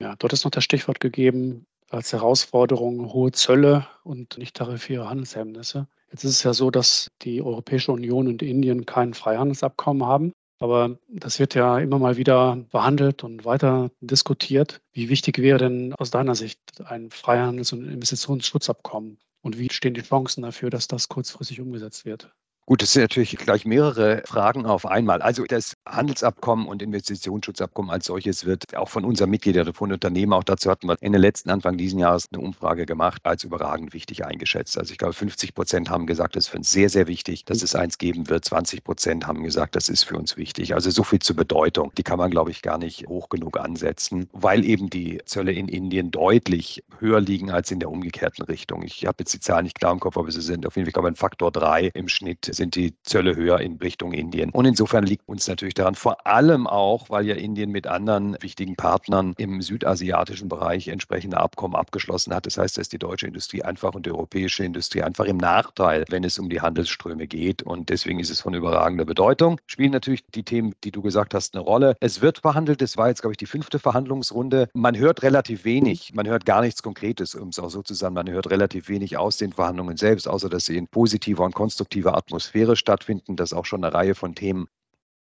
Ja, 0.00 0.14
dort 0.16 0.32
ist 0.32 0.44
noch 0.44 0.50
das 0.50 0.64
Stichwort 0.64 1.00
gegeben 1.00 1.66
als 1.90 2.12
Herausforderung 2.12 3.12
hohe 3.12 3.32
Zölle 3.32 3.86
und 4.02 4.38
nicht 4.38 4.56
tarifäre 4.56 5.08
Handelshemmnisse. 5.08 5.86
Jetzt 6.10 6.24
ist 6.24 6.30
es 6.32 6.42
ja 6.42 6.52
so, 6.52 6.70
dass 6.70 7.10
die 7.22 7.42
Europäische 7.42 7.92
Union 7.92 8.28
und 8.28 8.42
Indien 8.42 8.86
kein 8.86 9.14
Freihandelsabkommen 9.14 10.06
haben. 10.06 10.32
Aber 10.58 10.98
das 11.08 11.38
wird 11.38 11.54
ja 11.54 11.78
immer 11.78 11.98
mal 11.98 12.16
wieder 12.16 12.56
behandelt 12.70 13.24
und 13.24 13.44
weiter 13.44 13.90
diskutiert. 14.00 14.80
Wie 14.92 15.08
wichtig 15.08 15.38
wäre 15.38 15.58
denn 15.58 15.94
aus 15.94 16.10
deiner 16.10 16.34
Sicht 16.34 16.58
ein 16.84 17.10
Freihandels- 17.10 17.72
und 17.72 17.86
Investitionsschutzabkommen? 17.86 19.18
Und 19.42 19.58
wie 19.58 19.70
stehen 19.70 19.94
die 19.94 20.02
Chancen 20.02 20.42
dafür, 20.42 20.70
dass 20.70 20.88
das 20.88 21.08
kurzfristig 21.08 21.60
umgesetzt 21.60 22.04
wird? 22.04 22.32
Gut, 22.64 22.82
das 22.82 22.92
sind 22.92 23.02
natürlich 23.02 23.36
gleich 23.36 23.64
mehrere 23.64 24.22
Fragen 24.24 24.66
auf 24.66 24.86
einmal. 24.86 25.22
Also 25.22 25.44
das 25.44 25.74
Handelsabkommen 25.86 26.66
und 26.66 26.82
Investitionsschutzabkommen 26.82 27.90
als 27.90 28.06
solches 28.06 28.44
wird 28.44 28.76
auch 28.76 28.88
von 28.88 29.04
unseren 29.04 29.30
Mitgliedern, 29.30 29.72
von 29.72 29.92
Unternehmen, 29.92 30.32
auch 30.32 30.44
dazu 30.44 30.70
hatten 30.70 30.88
wir 30.88 30.96
Ende 31.00 31.18
letzten, 31.18 31.50
Anfang 31.50 31.76
dieses 31.76 31.98
Jahres 31.98 32.28
eine 32.32 32.42
Umfrage 32.42 32.86
gemacht, 32.86 33.22
als 33.24 33.44
überragend 33.44 33.94
wichtig 33.94 34.24
eingeschätzt. 34.24 34.78
Also 34.78 34.92
ich 34.92 34.98
glaube, 34.98 35.14
50 35.14 35.54
Prozent 35.54 35.90
haben 35.90 36.06
gesagt, 36.06 36.36
das 36.36 36.44
ist 36.44 36.48
für 36.48 36.58
uns 36.58 36.70
sehr, 36.70 36.90
sehr 36.90 37.06
wichtig, 37.06 37.44
dass 37.44 37.62
es 37.62 37.74
eins 37.74 37.98
geben 37.98 38.28
wird. 38.28 38.44
20 38.44 38.84
Prozent 38.84 39.26
haben 39.26 39.42
gesagt, 39.42 39.76
das 39.76 39.88
ist 39.88 40.04
für 40.04 40.16
uns 40.16 40.36
wichtig. 40.36 40.74
Also 40.74 40.90
so 40.90 41.04
viel 41.04 41.20
zur 41.20 41.36
Bedeutung. 41.36 41.92
Die 41.96 42.02
kann 42.02 42.18
man, 42.18 42.30
glaube 42.30 42.50
ich, 42.50 42.62
gar 42.62 42.78
nicht 42.78 43.06
hoch 43.08 43.28
genug 43.28 43.58
ansetzen, 43.58 44.28
weil 44.32 44.64
eben 44.64 44.90
die 44.90 45.20
Zölle 45.24 45.52
in 45.52 45.68
Indien 45.68 46.10
deutlich 46.10 46.82
höher 46.98 47.20
liegen 47.20 47.50
als 47.50 47.70
in 47.70 47.78
der 47.78 47.90
umgekehrten 47.90 48.44
Richtung. 48.44 48.82
Ich 48.82 49.06
habe 49.06 49.16
jetzt 49.20 49.34
die 49.34 49.40
Zahlen 49.40 49.64
nicht 49.64 49.78
klar 49.78 49.92
im 49.92 50.00
Kopf, 50.00 50.16
aber 50.16 50.30
sie 50.30 50.40
sind 50.40 50.66
auf 50.66 50.76
jeden 50.76 50.90
Fall, 50.90 51.06
ein 51.06 51.14
Faktor 51.14 51.52
drei 51.52 51.90
im 51.94 52.08
Schnitt 52.08 52.48
sind 52.50 52.74
die 52.74 52.94
Zölle 53.02 53.36
höher 53.36 53.60
in 53.60 53.76
Richtung 53.76 54.12
Indien. 54.12 54.50
Und 54.50 54.64
insofern 54.64 55.04
liegt 55.04 55.28
uns 55.28 55.46
natürlich 55.46 55.74
daran, 55.78 55.94
vor 55.94 56.26
allem 56.26 56.66
auch, 56.66 57.10
weil 57.10 57.26
ja 57.26 57.34
Indien 57.34 57.70
mit 57.70 57.86
anderen 57.86 58.36
wichtigen 58.40 58.76
Partnern 58.76 59.34
im 59.38 59.62
südasiatischen 59.62 60.48
Bereich 60.48 60.88
entsprechende 60.88 61.38
Abkommen 61.38 61.74
abgeschlossen 61.74 62.34
hat. 62.34 62.46
Das 62.46 62.58
heißt, 62.58 62.78
dass 62.78 62.88
die 62.88 62.98
deutsche 62.98 63.26
Industrie 63.26 63.62
einfach 63.62 63.94
und 63.94 64.06
die 64.06 64.10
europäische 64.10 64.64
Industrie 64.64 65.02
einfach 65.02 65.26
im 65.26 65.36
Nachteil, 65.36 66.04
wenn 66.08 66.24
es 66.24 66.38
um 66.38 66.48
die 66.48 66.60
Handelsströme 66.60 67.26
geht. 67.26 67.62
Und 67.62 67.88
deswegen 67.88 68.20
ist 68.20 68.30
es 68.30 68.40
von 68.40 68.54
überragender 68.54 69.04
Bedeutung. 69.04 69.60
Spielen 69.66 69.92
natürlich 69.92 70.24
die 70.34 70.42
Themen, 70.42 70.74
die 70.84 70.90
du 70.90 71.02
gesagt 71.02 71.34
hast, 71.34 71.54
eine 71.54 71.62
Rolle. 71.62 71.96
Es 72.00 72.20
wird 72.20 72.38
verhandelt. 72.38 72.82
Es 72.82 72.96
war 72.96 73.08
jetzt, 73.08 73.20
glaube 73.20 73.32
ich, 73.32 73.38
die 73.38 73.46
fünfte 73.46 73.78
Verhandlungsrunde. 73.78 74.68
Man 74.74 74.96
hört 74.96 75.22
relativ 75.22 75.64
wenig. 75.64 76.12
Man 76.14 76.26
hört 76.26 76.46
gar 76.46 76.62
nichts 76.62 76.82
Konkretes, 76.82 77.34
um 77.34 77.48
es 77.48 77.58
auch 77.58 77.70
so 77.70 77.82
zu 77.82 77.94
sagen. 77.94 78.14
Man 78.14 78.28
hört 78.30 78.50
relativ 78.50 78.88
wenig 78.88 79.16
aus 79.16 79.36
den 79.36 79.52
Verhandlungen 79.52 79.96
selbst, 79.96 80.28
außer 80.28 80.48
dass 80.48 80.66
sie 80.66 80.76
in 80.76 80.88
positiver 80.88 81.44
und 81.44 81.54
konstruktiver 81.54 82.16
Atmosphäre 82.16 82.76
stattfinden, 82.76 83.36
dass 83.36 83.52
auch 83.52 83.64
schon 83.64 83.84
eine 83.84 83.94
Reihe 83.94 84.14
von 84.14 84.34
Themen 84.34 84.68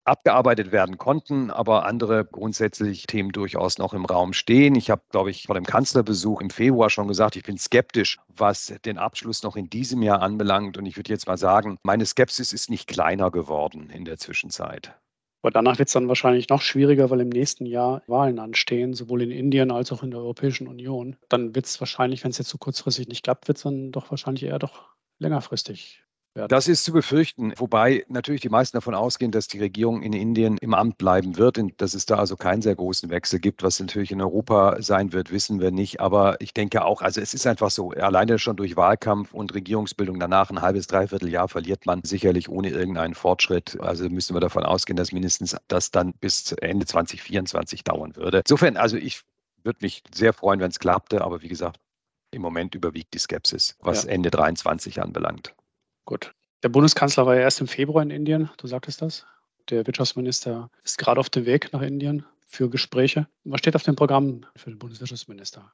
abgearbeitet 0.05 0.71
werden 0.71 0.97
konnten, 0.97 1.49
aber 1.49 1.85
andere 1.85 2.25
grundsätzlich 2.25 3.05
Themen 3.07 3.31
durchaus 3.31 3.77
noch 3.77 3.93
im 3.93 4.05
Raum 4.05 4.33
stehen. 4.33 4.75
Ich 4.75 4.89
habe, 4.89 5.01
glaube 5.09 5.31
ich, 5.31 5.43
vor 5.43 5.55
dem 5.55 5.65
Kanzlerbesuch 5.65 6.41
im 6.41 6.49
Februar 6.49 6.89
schon 6.89 7.07
gesagt, 7.07 7.35
ich 7.35 7.43
bin 7.43 7.57
skeptisch, 7.57 8.19
was 8.27 8.73
den 8.85 8.97
Abschluss 8.97 9.43
noch 9.43 9.55
in 9.55 9.69
diesem 9.69 10.01
Jahr 10.01 10.21
anbelangt. 10.21 10.77
Und 10.77 10.85
ich 10.85 10.97
würde 10.97 11.11
jetzt 11.11 11.27
mal 11.27 11.37
sagen, 11.37 11.77
meine 11.83 12.05
Skepsis 12.05 12.53
ist 12.53 12.69
nicht 12.69 12.87
kleiner 12.87 13.31
geworden 13.31 13.89
in 13.89 14.05
der 14.05 14.17
Zwischenzeit. 14.17 14.95
Aber 15.41 15.51
danach 15.51 15.77
wird 15.77 15.89
es 15.89 15.93
dann 15.93 16.07
wahrscheinlich 16.07 16.47
noch 16.47 16.61
schwieriger, 16.61 17.09
weil 17.09 17.19
im 17.19 17.29
nächsten 17.29 17.65
Jahr 17.65 18.01
Wahlen 18.07 18.39
anstehen, 18.39 18.93
sowohl 18.93 19.21
in 19.21 19.31
Indien 19.31 19.71
als 19.71 19.91
auch 19.91 20.01
in 20.01 20.11
der 20.11 20.21
Europäischen 20.21 20.67
Union. 20.67 21.17
Dann 21.27 21.53
wird 21.53 21.65
es 21.65 21.81
wahrscheinlich, 21.81 22.23
wenn 22.23 22.31
es 22.31 22.37
jetzt 22.37 22.49
so 22.49 22.57
kurzfristig 22.57 23.09
nicht 23.09 23.23
klappt, 23.23 23.49
wird 23.49 23.57
es 23.57 23.63
dann 23.63 23.91
doch 23.91 24.09
wahrscheinlich 24.09 24.43
eher 24.43 24.59
doch 24.59 24.93
längerfristig 25.19 26.02
werden. 26.35 26.49
Das 26.49 26.67
ist 26.67 26.83
zu 26.83 26.91
befürchten, 26.91 27.53
wobei 27.57 28.05
natürlich 28.07 28.41
die 28.41 28.49
meisten 28.49 28.77
davon 28.77 28.95
ausgehen, 28.95 29.31
dass 29.31 29.47
die 29.47 29.59
Regierung 29.59 30.01
in 30.01 30.13
Indien 30.13 30.57
im 30.57 30.73
Amt 30.73 30.97
bleiben 30.97 31.37
wird 31.37 31.57
und 31.57 31.79
dass 31.81 31.93
es 31.93 32.05
da 32.05 32.17
also 32.17 32.35
keinen 32.35 32.61
sehr 32.61 32.75
großen 32.75 33.09
Wechsel 33.09 33.39
gibt. 33.39 33.63
Was 33.63 33.79
natürlich 33.79 34.11
in 34.11 34.21
Europa 34.21 34.81
sein 34.81 35.13
wird, 35.13 35.31
wissen 35.31 35.59
wir 35.59 35.71
nicht. 35.71 35.99
Aber 35.99 36.39
ich 36.41 36.53
denke 36.53 36.83
auch, 36.85 37.01
also 37.01 37.21
es 37.21 37.33
ist 37.33 37.47
einfach 37.47 37.71
so, 37.71 37.91
alleine 37.91 38.39
schon 38.39 38.55
durch 38.55 38.75
Wahlkampf 38.75 39.33
und 39.33 39.53
Regierungsbildung 39.53 40.19
danach 40.19 40.49
ein 40.49 40.61
halbes, 40.61 40.87
dreiviertel 40.87 41.29
Jahr 41.29 41.47
verliert 41.47 41.85
man 41.85 42.01
sicherlich 42.03 42.49
ohne 42.49 42.69
irgendeinen 42.69 43.15
Fortschritt. 43.15 43.79
Also 43.79 44.09
müssen 44.09 44.35
wir 44.35 44.41
davon 44.41 44.63
ausgehen, 44.63 44.97
dass 44.97 45.11
mindestens 45.11 45.55
das 45.67 45.91
dann 45.91 46.13
bis 46.19 46.51
Ende 46.53 46.85
2024 46.85 47.83
dauern 47.83 48.15
würde. 48.15 48.39
Insofern, 48.39 48.77
also 48.77 48.97
ich 48.97 49.21
würde 49.63 49.79
mich 49.81 50.03
sehr 50.13 50.33
freuen, 50.33 50.59
wenn 50.59 50.69
es 50.69 50.79
klappte, 50.79 51.21
aber 51.21 51.41
wie 51.41 51.47
gesagt, 51.47 51.79
im 52.31 52.41
Moment 52.41 52.75
überwiegt 52.75 53.13
die 53.13 53.19
Skepsis, 53.19 53.75
was 53.79 54.03
ja. 54.03 54.09
Ende 54.09 54.31
23 54.31 55.01
anbelangt. 55.01 55.53
Gut. 56.05 56.33
Der 56.63 56.69
Bundeskanzler 56.69 57.25
war 57.25 57.35
ja 57.35 57.41
erst 57.41 57.61
im 57.61 57.67
Februar 57.67 58.03
in 58.03 58.09
Indien, 58.09 58.49
du 58.57 58.67
sagtest 58.67 59.01
das. 59.01 59.25
Der 59.69 59.85
Wirtschaftsminister 59.87 60.69
ist 60.83 60.97
gerade 60.97 61.19
auf 61.19 61.29
dem 61.29 61.45
Weg 61.45 61.71
nach 61.73 61.81
Indien 61.81 62.25
für 62.45 62.69
Gespräche. 62.69 63.27
Was 63.43 63.59
steht 63.59 63.75
auf 63.75 63.83
dem 63.83 63.95
Programm 63.95 64.45
für 64.55 64.69
den 64.69 64.79
Bundeswirtschaftsminister? 64.79 65.71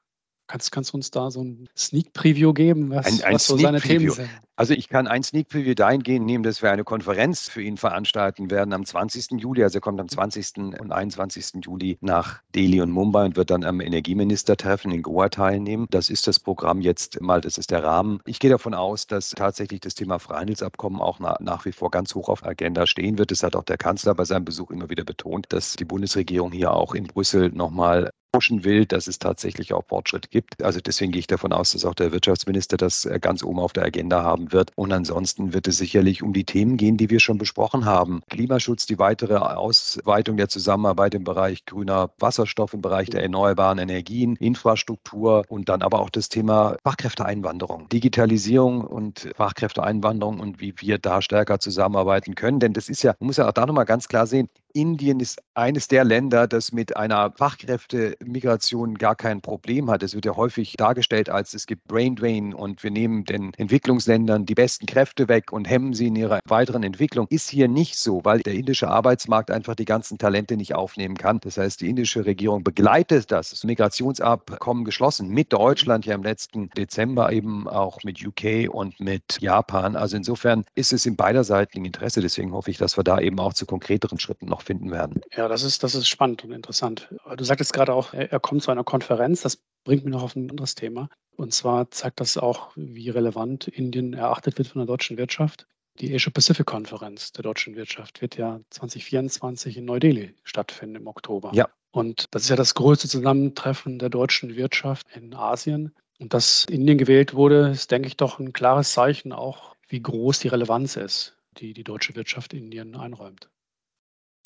Kannst, 0.47 0.71
kannst 0.71 0.93
du 0.93 0.97
uns 0.97 1.11
da 1.11 1.29
so 1.29 1.43
ein 1.43 1.69
Sneak 1.77 2.13
Preview 2.13 2.53
geben, 2.53 2.89
was, 2.89 3.05
ein, 3.05 3.23
ein 3.23 3.35
was 3.35 3.45
so 3.45 3.57
seine 3.57 3.81
Themen 3.81 4.09
sind? 4.09 4.29
Also 4.59 4.73
ich 4.73 4.89
kann 4.89 5.07
ein 5.07 5.23
Sneak 5.23 5.47
Preview 5.47 5.73
dahingehend 5.73 6.25
nehmen, 6.25 6.43
dass 6.43 6.61
wir 6.61 6.69
eine 6.69 6.83
Konferenz 6.83 7.47
für 7.47 7.61
ihn 7.61 7.77
veranstalten 7.77 8.51
werden 8.51 8.73
am 8.73 8.83
20. 8.83 9.39
Juli. 9.39 9.63
Also 9.63 9.77
er 9.77 9.81
kommt 9.81 10.01
am 10.01 10.09
20. 10.09 10.57
und 10.81 10.91
21. 10.91 11.63
Juli 11.63 11.97
nach 12.01 12.41
Delhi 12.53 12.81
und 12.81 12.91
Mumbai 12.91 13.23
und 13.23 13.37
wird 13.37 13.51
dann 13.51 13.63
am 13.63 13.79
Energieministertreffen 13.79 14.91
in 14.91 15.01
Goa 15.01 15.29
teilnehmen. 15.29 15.87
Das 15.91 16.09
ist 16.09 16.27
das 16.27 16.41
Programm 16.41 16.81
jetzt 16.81 17.21
mal, 17.21 17.39
das 17.39 17.57
ist 17.57 17.71
der 17.71 17.85
Rahmen. 17.85 18.19
Ich 18.25 18.39
gehe 18.39 18.51
davon 18.51 18.73
aus, 18.73 19.07
dass 19.07 19.29
tatsächlich 19.29 19.79
das 19.79 19.95
Thema 19.95 20.19
Freihandelsabkommen 20.19 20.99
auch 20.99 21.19
nach, 21.19 21.39
nach 21.39 21.63
wie 21.63 21.71
vor 21.71 21.89
ganz 21.89 22.13
hoch 22.13 22.27
auf 22.27 22.41
der 22.41 22.49
Agenda 22.49 22.85
stehen 22.85 23.17
wird. 23.17 23.31
Das 23.31 23.43
hat 23.43 23.55
auch 23.55 23.63
der 23.63 23.77
Kanzler 23.77 24.13
bei 24.13 24.25
seinem 24.25 24.43
Besuch 24.43 24.71
immer 24.71 24.89
wieder 24.89 25.05
betont, 25.05 25.45
dass 25.53 25.77
die 25.77 25.85
Bundesregierung 25.85 26.51
hier 26.51 26.73
auch 26.73 26.95
in 26.95 27.05
Brüssel 27.05 27.49
nochmal 27.53 28.11
pushen 28.31 28.63
will, 28.63 28.85
dass 28.85 29.07
es 29.07 29.19
tatsächlich 29.19 29.73
auch 29.73 29.85
Fortschritt 29.87 30.29
gibt. 30.29 30.61
Also 30.63 30.79
deswegen 30.79 31.11
gehe 31.11 31.19
ich 31.19 31.27
davon 31.27 31.51
aus, 31.51 31.71
dass 31.71 31.85
auch 31.85 31.95
der 31.95 32.11
Wirtschaftsminister 32.11 32.77
das 32.77 33.05
äh, 33.05 33.19
ganz 33.19 33.43
oben 33.43 33.59
auf 33.59 33.73
der 33.73 33.85
Agenda 33.85 34.23
haben 34.23 34.48
wird. 34.51 34.71
Und 34.75 34.91
ansonsten 34.91 35.53
wird 35.53 35.67
es 35.67 35.77
sicherlich 35.77 36.23
um 36.23 36.33
die 36.33 36.43
Themen 36.43 36.77
gehen, 36.77 36.97
die 36.97 37.09
wir 37.09 37.19
schon 37.19 37.37
besprochen 37.37 37.85
haben. 37.85 38.21
Klimaschutz, 38.29 38.85
die 38.85 38.99
weitere 38.99 39.35
Ausweitung 39.35 40.37
der 40.37 40.49
Zusammenarbeit 40.49 41.15
im 41.15 41.23
Bereich 41.23 41.65
grüner 41.65 42.11
Wasserstoff, 42.19 42.73
im 42.73 42.81
Bereich 42.81 43.09
der 43.09 43.23
erneuerbaren 43.23 43.79
Energien, 43.79 44.35
Infrastruktur 44.35 45.43
und 45.49 45.69
dann 45.69 45.81
aber 45.81 45.99
auch 45.99 46.09
das 46.09 46.29
Thema 46.29 46.77
Fachkräfteeinwanderung, 46.83 47.89
Digitalisierung 47.89 48.81
und 48.81 49.29
Fachkräfteeinwanderung 49.35 50.39
und 50.39 50.59
wie 50.59 50.73
wir 50.77 50.97
da 50.97 51.21
stärker 51.21 51.59
zusammenarbeiten 51.59 52.35
können. 52.35 52.59
Denn 52.59 52.73
das 52.73 52.89
ist 52.89 53.03
ja, 53.03 53.15
man 53.19 53.27
muss 53.27 53.37
ja 53.37 53.47
auch 53.47 53.53
da 53.53 53.65
nochmal 53.65 53.85
ganz 53.85 54.07
klar 54.07 54.27
sehen, 54.27 54.49
Indien 54.73 55.19
ist 55.19 55.41
eines 55.53 55.87
der 55.87 56.03
Länder, 56.03 56.47
das 56.47 56.71
mit 56.71 56.95
einer 56.95 57.31
Fachkräftemigration 57.31 58.95
gar 58.95 59.15
kein 59.15 59.41
Problem 59.41 59.89
hat. 59.89 60.03
Es 60.03 60.15
wird 60.15 60.25
ja 60.25 60.35
häufig 60.35 60.73
dargestellt 60.77 61.29
als 61.29 61.53
es 61.53 61.65
gibt 61.65 61.87
Brain 61.87 62.15
Drain 62.15 62.53
und 62.53 62.83
wir 62.83 62.91
nehmen 62.91 63.25
den 63.25 63.53
Entwicklungsländern 63.55 64.45
die 64.45 64.55
besten 64.55 64.85
Kräfte 64.85 65.27
weg 65.27 65.51
und 65.51 65.65
hemmen 65.65 65.93
sie 65.93 66.07
in 66.07 66.15
ihrer 66.15 66.39
weiteren 66.45 66.83
Entwicklung. 66.83 67.27
Ist 67.29 67.49
hier 67.49 67.67
nicht 67.67 67.97
so, 67.97 68.21
weil 68.23 68.39
der 68.39 68.53
indische 68.53 68.87
Arbeitsmarkt 68.87 69.51
einfach 69.51 69.75
die 69.75 69.85
ganzen 69.85 70.17
Talente 70.17 70.55
nicht 70.55 70.75
aufnehmen 70.75 71.15
kann. 71.15 71.39
Das 71.41 71.57
heißt, 71.57 71.81
die 71.81 71.89
indische 71.89 72.25
Regierung 72.25 72.63
begleitet 72.63 73.31
das, 73.31 73.63
Migrationsabkommen 73.63 74.85
geschlossen 74.85 75.29
mit 75.29 75.51
Deutschland 75.53 76.05
ja 76.05 76.15
im 76.15 76.23
letzten 76.23 76.69
Dezember 76.71 77.31
eben 77.31 77.67
auch 77.67 77.99
mit 78.03 78.25
UK 78.25 78.73
und 78.73 78.99
mit 78.99 79.39
Japan. 79.39 79.95
Also 79.95 80.17
insofern 80.17 80.65
ist 80.75 80.93
es 80.93 81.05
in 81.05 81.15
beiderseitigen 81.15 81.85
Interesse. 81.85 82.21
Deswegen 82.21 82.51
hoffe 82.53 82.71
ich, 82.71 82.77
dass 82.77 82.97
wir 82.97 83.03
da 83.03 83.19
eben 83.19 83.39
auch 83.39 83.53
zu 83.53 83.65
konkreteren 83.65 84.19
Schritten 84.19 84.45
noch 84.45 84.58
finden 84.61 84.91
werden. 84.91 85.21
Ja, 85.35 85.47
das 85.47 85.63
ist, 85.63 85.83
das 85.83 85.95
ist 85.95 86.07
spannend 86.07 86.43
und 86.43 86.51
interessant. 86.51 87.13
Du 87.35 87.43
sagtest 87.43 87.73
gerade 87.73 87.93
auch, 87.93 88.13
er 88.13 88.39
kommt 88.39 88.63
zu 88.63 88.71
einer 88.71 88.83
Konferenz. 88.83 89.41
Das 89.41 89.59
bringt 89.83 90.05
mich 90.05 90.13
noch 90.13 90.23
auf 90.23 90.35
ein 90.35 90.49
anderes 90.49 90.75
Thema. 90.75 91.09
Und 91.35 91.53
zwar 91.53 91.89
zeigt 91.91 92.19
das 92.19 92.37
auch, 92.37 92.71
wie 92.75 93.09
relevant 93.09 93.67
Indien 93.67 94.13
erachtet 94.13 94.57
wird 94.57 94.67
von 94.67 94.79
der 94.79 94.87
deutschen 94.87 95.17
Wirtschaft. 95.17 95.67
Die 95.99 96.13
Asia-Pacific-Konferenz 96.13 97.33
der 97.33 97.43
deutschen 97.43 97.75
Wirtschaft 97.75 98.21
wird 98.21 98.37
ja 98.37 98.59
2024 98.69 99.77
in 99.77 99.85
Neu-Delhi 99.85 100.33
stattfinden 100.43 100.95
im 100.95 101.07
Oktober. 101.07 101.51
Ja. 101.53 101.69
Und 101.91 102.25
das 102.31 102.43
ist 102.43 102.49
ja 102.49 102.55
das 102.55 102.75
größte 102.75 103.07
Zusammentreffen 103.07 103.99
der 103.99 104.09
deutschen 104.09 104.55
Wirtschaft 104.55 105.07
in 105.15 105.33
Asien. 105.33 105.93
Und 106.19 106.33
dass 106.33 106.65
Indien 106.65 106.97
gewählt 106.97 107.33
wurde, 107.33 107.69
ist, 107.69 107.91
denke 107.91 108.07
ich, 108.07 108.17
doch 108.17 108.39
ein 108.39 108.53
klares 108.53 108.91
Zeichen 108.93 109.31
auch, 109.31 109.75
wie 109.87 110.01
groß 110.01 110.39
die 110.39 110.49
Relevanz 110.49 110.95
ist, 110.95 111.37
die 111.57 111.73
die 111.73 111.83
deutsche 111.83 112.15
Wirtschaft 112.15 112.53
Indien 112.53 112.95
einräumt. 112.95 113.49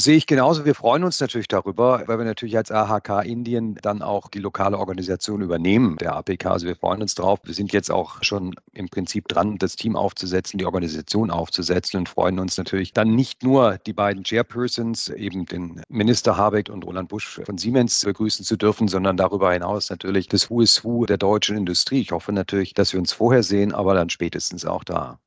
Sehe 0.01 0.17
ich 0.17 0.25
genauso. 0.25 0.65
Wir 0.65 0.73
freuen 0.73 1.03
uns 1.03 1.19
natürlich 1.19 1.47
darüber, 1.47 2.03
weil 2.07 2.17
wir 2.17 2.25
natürlich 2.25 2.57
als 2.57 2.71
AHK 2.71 3.23
Indien 3.25 3.75
dann 3.75 4.01
auch 4.01 4.27
die 4.27 4.39
lokale 4.39 4.79
Organisation 4.79 5.41
übernehmen, 5.41 5.97
der 5.97 6.15
APK. 6.15 6.47
Also 6.47 6.65
wir 6.65 6.75
freuen 6.75 7.03
uns 7.03 7.13
drauf. 7.13 7.39
Wir 7.43 7.53
sind 7.53 7.71
jetzt 7.71 7.91
auch 7.91 8.23
schon 8.23 8.55
im 8.73 8.89
Prinzip 8.89 9.27
dran, 9.27 9.59
das 9.59 9.75
Team 9.75 9.95
aufzusetzen, 9.95 10.57
die 10.57 10.65
Organisation 10.65 11.29
aufzusetzen 11.29 11.99
und 11.99 12.09
freuen 12.09 12.39
uns 12.39 12.57
natürlich 12.57 12.91
dann 12.91 13.15
nicht 13.15 13.43
nur 13.43 13.77
die 13.85 13.93
beiden 13.93 14.23
Chairpersons, 14.23 15.09
eben 15.09 15.45
den 15.45 15.81
Minister 15.89 16.37
Habeck 16.37 16.69
und 16.69 16.83
Roland 16.83 17.09
Busch 17.09 17.39
von 17.45 17.59
Siemens 17.59 18.03
begrüßen 18.03 18.43
zu 18.43 18.57
dürfen, 18.57 18.87
sondern 18.87 19.15
darüber 19.15 19.53
hinaus 19.53 19.91
natürlich 19.91 20.27
das 20.27 20.49
Who 20.49 20.61
is 20.61 20.83
Who 20.83 21.05
der 21.05 21.17
deutschen 21.17 21.55
Industrie. 21.55 22.01
Ich 22.01 22.11
hoffe 22.11 22.33
natürlich, 22.33 22.73
dass 22.73 22.93
wir 22.93 22.99
uns 22.99 23.13
vorher 23.13 23.43
sehen, 23.43 23.73
aber 23.73 23.93
dann 23.93 24.09
spätestens 24.09 24.65
auch 24.65 24.83
da. 24.83 25.19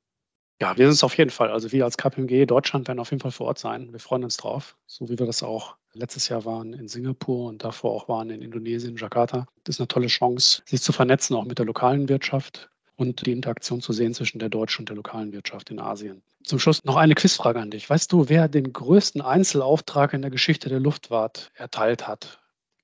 Ja, 0.60 0.76
wir 0.78 0.86
sind 0.86 0.94
es 0.94 1.04
auf 1.04 1.16
jeden 1.18 1.30
Fall. 1.30 1.50
Also 1.50 1.70
wir 1.72 1.84
als 1.84 1.98
KPMG 1.98 2.46
Deutschland 2.46 2.88
werden 2.88 2.98
auf 2.98 3.10
jeden 3.10 3.20
Fall 3.20 3.30
vor 3.30 3.48
Ort 3.48 3.58
sein. 3.58 3.92
Wir 3.92 4.00
freuen 4.00 4.24
uns 4.24 4.38
drauf, 4.38 4.76
so 4.86 5.08
wie 5.08 5.18
wir 5.18 5.26
das 5.26 5.42
auch 5.42 5.76
letztes 5.92 6.28
Jahr 6.28 6.44
waren 6.46 6.72
in 6.72 6.88
Singapur 6.88 7.48
und 7.48 7.62
davor 7.62 7.92
auch 7.92 8.08
waren 8.08 8.30
in 8.30 8.40
Indonesien, 8.40 8.96
Jakarta. 8.96 9.46
Das 9.64 9.76
ist 9.76 9.80
eine 9.80 9.88
tolle 9.88 10.06
Chance, 10.06 10.62
sich 10.64 10.80
zu 10.80 10.92
vernetzen, 10.92 11.36
auch 11.36 11.44
mit 11.44 11.58
der 11.58 11.66
lokalen 11.66 12.08
Wirtschaft 12.08 12.70
und 12.96 13.26
die 13.26 13.32
Interaktion 13.32 13.82
zu 13.82 13.92
sehen 13.92 14.14
zwischen 14.14 14.38
der 14.38 14.48
deutschen 14.48 14.82
und 14.82 14.88
der 14.88 14.96
lokalen 14.96 15.32
Wirtschaft 15.32 15.70
in 15.70 15.78
Asien. 15.78 16.22
Zum 16.42 16.58
Schluss 16.58 16.82
noch 16.84 16.96
eine 16.96 17.14
Quizfrage 17.14 17.60
an 17.60 17.70
dich. 17.70 17.88
Weißt 17.90 18.10
du, 18.12 18.30
wer 18.30 18.48
den 18.48 18.72
größten 18.72 19.20
Einzelauftrag 19.20 20.14
in 20.14 20.22
der 20.22 20.30
Geschichte 20.30 20.70
der 20.70 20.80
Luftfahrt 20.80 21.50
erteilt 21.54 22.08
hat? 22.08 22.40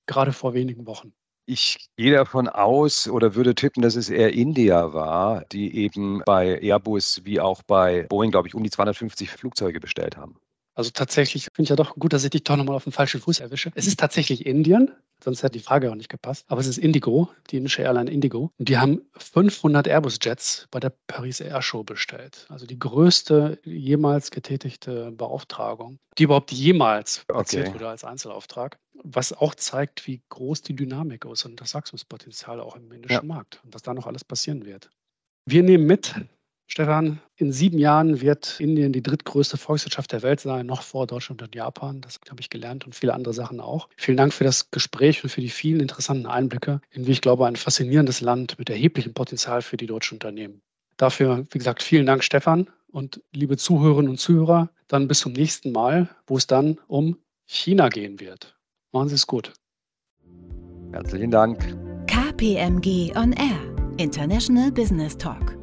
Gerade 0.07 0.33
vor 0.33 0.53
wenigen 0.53 0.87
Wochen. 0.87 1.15
Ich 1.49 1.89
gehe 1.97 2.13
davon 2.13 2.49
aus 2.49 3.09
oder 3.09 3.35
würde 3.37 3.55
tippen, 3.55 3.83
dass 3.83 3.95
es 3.97 4.11
eher 4.11 4.33
India 4.33 4.93
war, 4.93 5.45
die 5.47 5.77
eben 5.77 6.21
bei 6.25 6.61
Airbus 6.61 7.21
wie 7.25 7.41
auch 7.41 7.63
bei 7.63 8.07
Boeing, 8.09 8.31
glaube 8.33 8.49
ich, 8.49 8.55
um 8.57 8.63
die 8.65 8.71
250 8.71 9.31
Flugzeuge 9.31 9.79
bestellt 9.81 10.17
haben. 10.17 10.41
Also 10.75 10.91
tatsächlich 10.91 11.45
finde 11.55 11.65
ich 11.65 11.69
ja 11.71 11.77
doch 11.77 11.95
gut, 11.97 12.13
dass 12.13 12.25
ich 12.25 12.31
dich 12.31 12.45
doch 12.45 12.57
nochmal 12.57 12.77
auf 12.77 12.85
den 12.85 12.93
falschen 12.93 13.21
Fuß 13.21 13.41
erwische. 13.41 13.71
Es 13.75 13.87
ist 13.87 14.01
tatsächlich 14.01 14.47
Indien, 14.47 14.91
sonst 15.23 15.43
hätte 15.43 15.59
die 15.59 15.65
Frage 15.65 15.91
auch 15.91 15.95
nicht 15.95 16.09
gepasst. 16.09 16.47
Aber 16.49 16.61
es 16.61 16.67
ist 16.67 16.79
Indigo, 16.79 17.29
die 17.51 17.59
indische 17.59 17.83
Airline 17.83 18.11
Indigo. 18.11 18.51
Und 18.59 18.69
die 18.69 18.79
haben 18.79 19.03
500 19.19 19.87
Airbus-Jets 19.87 20.69
bei 20.71 20.81
der 20.81 20.93
Paris 21.07 21.41
Air 21.41 21.61
Show 21.63 21.85
bestellt. 21.85 22.47
Also 22.49 22.67
die 22.67 22.79
größte 22.79 23.59
jemals 23.65 24.31
getätigte 24.31 25.13
Beauftragung, 25.13 25.99
die 26.19 26.25
überhaupt 26.25 26.53
jemals 26.53 27.25
platziert 27.27 27.69
okay. 27.69 27.75
wurde 27.75 27.89
als 27.89 28.05
Einzelauftrag 28.05 28.79
was 29.05 29.33
auch 29.33 29.55
zeigt, 29.55 30.07
wie 30.07 30.23
groß 30.29 30.63
die 30.63 30.77
Dynamik 30.77 31.25
ist 31.25 31.45
und 31.45 31.61
das 31.61 31.75
Wachstumspotenzial 31.75 32.61
auch 32.61 32.77
im 32.77 32.91
indischen 32.93 33.15
ja. 33.15 33.23
Markt 33.23 33.61
und 33.65 33.75
was 33.75 33.83
da 33.83 33.95
noch 33.95 34.07
alles 34.07 34.25
passieren 34.25 34.65
wird. 34.65 34.91
Wir 35.47 35.63
nehmen 35.63 35.87
mit, 35.87 36.15
Stefan, 36.73 37.21
in 37.37 37.53
sieben 37.53 37.77
Jahren 37.77 38.23
wird 38.23 38.59
Indien 38.59 38.95
die 38.95 39.03
drittgrößte 39.03 39.59
Volkswirtschaft 39.59 40.11
der 40.11 40.23
Welt 40.23 40.41
sein, 40.41 40.65
noch 40.65 40.81
vor 40.81 41.07
Deutschland 41.07 41.43
und 41.43 41.55
Japan. 41.55 42.01
Das 42.01 42.19
habe 42.31 42.41
ich 42.41 42.49
gelernt 42.49 42.87
und 42.87 42.95
viele 42.95 43.13
andere 43.13 43.35
Sachen 43.35 43.61
auch. 43.61 43.91
Vielen 43.99 44.17
Dank 44.17 44.33
für 44.33 44.45
das 44.45 44.71
Gespräch 44.71 45.23
und 45.23 45.29
für 45.29 45.43
die 45.43 45.51
vielen 45.51 45.81
interessanten 45.81 46.25
Einblicke 46.25 46.81
in, 46.91 47.07
wie 47.07 47.11
ich 47.11 47.21
glaube, 47.21 47.47
ein 47.47 47.57
faszinierendes 47.57 48.23
Land 48.23 48.59
mit 48.59 48.71
erheblichem 48.71 49.13
Potenzial 49.13 49.61
für 49.61 49.77
die 49.77 49.85
deutschen 49.85 50.15
Unternehmen. 50.15 50.63
Dafür, 50.97 51.47
wie 51.51 51.59
gesagt, 51.59 51.83
vielen 51.83 52.07
Dank, 52.07 52.25
Stefan. 52.25 52.71
Und 52.91 53.21
liebe 53.35 53.59
Zuhörerinnen 53.59 54.09
und 54.09 54.17
Zuhörer, 54.17 54.71
dann 54.89 55.09
bis 55.09 55.21
zum 55.21 55.35
nächsten 55.35 55.73
Mal, 55.73 56.09
wo 56.27 56.39
es 56.39 56.47
dann 56.47 56.81
um 56.87 57.19
China 57.45 57.91
gehen 57.91 58.19
wird. 58.19 58.57
Machen 58.93 59.11
Sie 59.11 59.17
es 59.17 59.27
gut. 59.27 59.53
Herzlichen 60.93 61.31
Dank. 61.31 61.59
KPMG 62.07 63.15
On 63.15 63.35
Air, 63.35 63.61
International 63.99 64.73
Business 64.73 65.19
Talk. 65.19 65.62